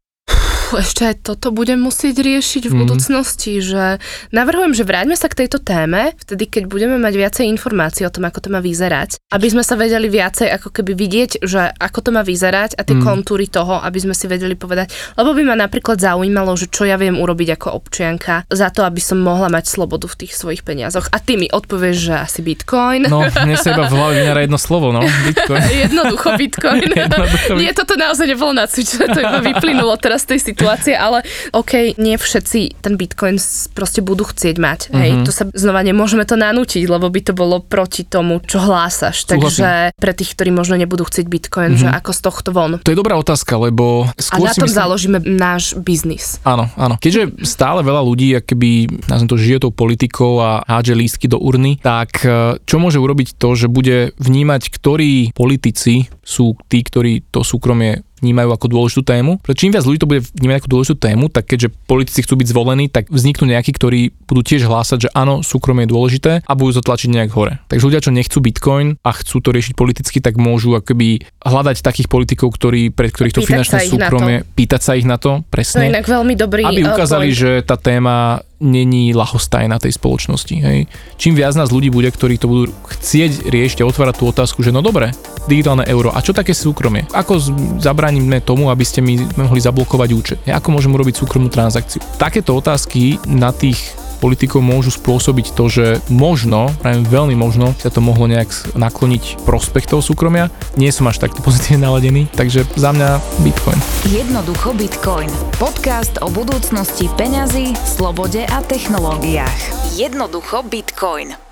ešte 0.79 1.03
aj 1.09 1.17
toto 1.27 1.53
budem 1.53 1.81
musieť 1.81 2.23
riešiť 2.25 2.71
v 2.71 2.75
mm. 2.75 2.81
budúcnosti, 2.87 3.61
že 3.61 4.01
navrhujem, 4.33 4.73
že 4.73 4.89
vráťme 4.89 5.17
sa 5.19 5.29
k 5.29 5.45
tejto 5.45 5.61
téme, 5.61 6.17
vtedy 6.17 6.49
keď 6.49 6.71
budeme 6.71 6.97
mať 6.97 7.15
viacej 7.19 7.45
informácií 7.53 8.09
o 8.09 8.13
tom, 8.15 8.25
ako 8.29 8.39
to 8.45 8.49
má 8.49 8.61
vyzerať, 8.65 9.21
aby 9.31 9.47
sme 9.53 9.63
sa 9.63 9.77
vedeli 9.77 10.09
viacej 10.09 10.49
ako 10.49 10.69
keby 10.73 10.93
vidieť, 10.97 11.31
že 11.45 11.73
ako 11.77 11.99
to 12.09 12.11
má 12.17 12.23
vyzerať 12.25 12.79
a 12.79 12.83
tie 12.83 12.97
mm. 12.97 13.05
kontúry 13.05 13.47
toho, 13.51 13.83
aby 13.83 13.99
sme 14.01 14.15
si 14.17 14.25
vedeli 14.27 14.57
povedať, 14.57 14.95
lebo 15.21 15.37
by 15.37 15.43
ma 15.45 15.57
napríklad 15.59 16.01
zaujímalo, 16.01 16.57
že 16.57 16.73
čo 16.73 16.89
ja 16.89 16.97
viem 16.97 17.21
urobiť 17.21 17.61
ako 17.61 17.69
občianka 17.77 18.49
za 18.49 18.73
to, 18.73 18.87
aby 18.87 19.03
som 19.03 19.21
mohla 19.21 19.53
mať 19.53 19.69
slobodu 19.69 20.09
v 20.09 20.27
tých 20.27 20.33
svojich 20.39 20.65
peniazoch. 20.65 21.13
A 21.13 21.21
ty 21.21 21.37
mi 21.37 21.53
odpovieš, 21.53 21.97
že 21.99 22.15
asi 22.17 22.41
Bitcoin. 22.41 23.07
No, 23.07 23.23
mne 23.47 23.57
sa 23.61 23.77
iba 23.77 23.87
v 23.87 23.95
hlave 23.95 24.19
jedno 24.25 24.59
slovo, 24.59 24.91
no, 24.91 25.05
Bitcoin. 25.05 25.63
Jednoducho 25.69 26.29
Bitcoin. 26.41 26.89
Jednoducho. 27.03 27.53
Nie, 27.61 27.77
toto 27.77 27.95
naozaj 27.95 28.27
nebolo 28.27 28.57
nacvičené, 28.57 29.05
to 29.13 29.21
iba 29.21 29.39
vyplynulo 29.43 29.95
teraz 30.01 30.25
z 30.25 30.35
tej 30.35 30.41
situácie 30.41 30.62
situácie, 30.63 30.95
ale 30.95 31.27
OK, 31.51 31.99
nie 31.99 32.15
všetci 32.15 32.79
ten 32.79 32.95
Bitcoin 32.95 33.37
proste 33.75 34.01
budú 34.01 34.23
chcieť 34.23 34.57
mať. 34.63 34.81
Mm-hmm. 34.89 35.01
Hej, 35.03 35.11
mhm. 35.11 35.25
to 35.27 35.31
sa 35.35 35.45
znova 35.51 35.83
nemôžeme 35.83 36.23
to 36.23 36.39
nanútiť, 36.39 36.87
lebo 36.87 37.11
by 37.11 37.21
to 37.27 37.33
bolo 37.35 37.59
proti 37.59 38.07
tomu, 38.07 38.39
čo 38.47 38.63
hlásaš. 38.63 39.27
Takže 39.27 39.97
pre 39.99 40.13
tých, 40.15 40.39
ktorí 40.39 40.55
možno 40.55 40.79
nebudú 40.79 41.03
chcieť 41.03 41.27
Bitcoin, 41.27 41.75
mm-hmm. 41.75 41.91
že 41.91 41.99
ako 41.99 42.11
z 42.15 42.21
tohto 42.23 42.51
von. 42.55 42.79
To 42.79 42.93
je 42.95 42.99
dobrá 42.99 43.19
otázka, 43.19 43.59
lebo 43.59 44.07
skôr 44.15 44.47
A 44.47 44.53
na 44.53 44.55
tom 44.55 44.71
myslím... 44.71 44.81
založíme 44.81 45.19
náš 45.27 45.75
biznis. 45.75 46.39
Áno, 46.47 46.71
áno. 46.79 46.97
Keďže 47.03 47.43
stále 47.43 47.83
veľa 47.83 48.03
ľudí, 48.05 48.39
keby, 48.43 49.03
nazvem 49.11 49.29
to, 49.29 49.37
žije 49.41 49.65
tou 49.67 49.73
politikou 49.75 50.39
a 50.39 50.63
hádže 50.65 50.95
lístky 50.95 51.27
do 51.27 51.41
urny, 51.41 51.81
tak 51.83 52.23
e, 52.23 52.59
čo 52.63 52.77
môže 52.79 53.03
urobiť 53.03 53.37
to, 53.37 53.59
že 53.59 53.67
bude 53.67 54.15
vnímať, 54.21 54.63
ktorí 54.71 55.35
politici 55.35 56.07
sú 56.23 56.55
tí, 56.71 56.85
ktorí 56.87 57.27
to 57.35 57.43
súkromie 57.43 58.07
vnímajú 58.23 58.55
ako 58.55 58.67
dôležitú 58.71 59.03
tému. 59.03 59.43
Pretože 59.43 59.61
čím 59.61 59.75
viac 59.75 59.85
ľudí 59.85 59.99
to 59.99 60.09
bude 60.09 60.23
vnímať 60.23 60.57
ako 60.63 60.71
dôležitú 60.71 60.97
tému, 60.97 61.25
tak 61.29 61.45
keďže 61.51 61.69
politici 61.91 62.23
chcú 62.23 62.39
byť 62.39 62.49
zvolení, 62.49 62.87
tak 62.87 63.11
vzniknú 63.11 63.51
nejakí, 63.51 63.75
ktorí 63.75 64.15
budú 64.25 64.43
tiež 64.47 64.65
hlásať, 64.65 64.99
že 65.05 65.13
áno, 65.13 65.43
súkromie 65.43 65.85
je 65.85 65.93
dôležité 65.93 66.33
a 66.47 66.53
budú 66.55 66.79
to 66.79 66.87
tlačiť 66.87 67.11
nejak 67.11 67.31
hore. 67.35 67.59
Takže 67.67 67.85
ľudia, 67.85 68.01
čo 68.01 68.15
nechcú 68.15 68.39
Bitcoin 68.39 68.97
a 69.03 69.11
chcú 69.11 69.43
to 69.43 69.51
riešiť 69.51 69.75
politicky, 69.75 70.23
tak 70.23 70.39
môžu 70.39 70.79
akoby 70.79 71.27
hľadať 71.43 71.83
takých 71.83 72.09
politikov, 72.09 72.55
ktorí, 72.55 72.95
pred 72.95 73.11
ktorých 73.11 73.35
to 73.35 73.43
finančné 73.43 73.91
súkromie, 73.91 74.47
pýtať 74.55 74.81
sa 74.81 74.93
ich 74.95 75.05
na 75.05 75.19
to, 75.19 75.43
presne. 75.51 75.91
No 75.91 75.99
inak 75.99 76.07
veľmi 76.07 76.35
dobrý 76.39 76.63
Aby 76.63 76.87
eh, 76.87 76.91
ukázali, 76.95 77.29
uh, 77.31 77.37
že 77.37 77.51
tá 77.67 77.75
téma 77.75 78.41
není 78.63 79.11
lahostajná 79.11 79.83
tej 79.83 79.99
spoločnosti. 79.99 80.55
Hej. 80.63 80.87
Čím 81.19 81.35
viac 81.35 81.59
nás 81.59 81.75
ľudí 81.75 81.91
bude, 81.91 82.07
ktorí 82.07 82.39
to 82.39 82.47
budú 82.47 82.65
chcieť 82.87 83.51
riešiť 83.51 83.83
a 83.83 83.89
otvárať 83.91 84.15
tú 84.23 84.25
otázku, 84.31 84.63
že 84.63 84.71
no 84.71 84.79
dobre, 84.81 85.11
digitálne 85.51 85.83
euro, 85.91 86.15
a 86.15 86.23
čo 86.23 86.31
také 86.31 86.55
súkromie? 86.55 87.11
Ako 87.11 87.43
zabránime 87.83 88.39
tomu, 88.39 88.71
aby 88.71 88.87
ste 88.87 89.03
mi 89.03 89.19
mohli 89.35 89.59
zablokovať 89.59 90.09
účet? 90.15 90.39
Ako 90.47 90.71
môžem 90.71 90.95
urobiť 90.95 91.19
súkromnú 91.19 91.51
transakciu? 91.51 91.99
Takéto 92.17 92.55
otázky 92.55 93.19
na 93.27 93.51
tých 93.51 94.02
politikov 94.23 94.63
môžu 94.63 94.95
spôsobiť 94.95 95.59
to, 95.59 95.65
že 95.67 95.87
možno, 96.07 96.71
pravím 96.79 97.03
veľmi 97.03 97.35
možno, 97.35 97.75
sa 97.75 97.91
to 97.91 97.99
mohlo 97.99 98.31
nejak 98.31 98.79
nakloniť 98.79 99.43
prospech 99.43 99.91
toho 99.91 99.99
súkromia. 99.99 100.47
Nie 100.79 100.95
som 100.95 101.11
až 101.11 101.19
takto 101.19 101.43
pozitívne 101.43 101.91
naladený, 101.91 102.31
takže 102.31 102.63
za 102.79 102.95
mňa 102.95 103.19
Bitcoin. 103.43 103.79
Jednoducho 104.07 104.79
Bitcoin. 104.79 105.29
Podcast 105.59 106.23
o 106.23 106.31
budúcnosti 106.31 107.11
peňazí, 107.19 107.75
slobode 107.83 108.47
a 108.47 108.63
technológiách. 108.63 109.99
Jednoducho 109.99 110.63
Bitcoin. 110.63 111.52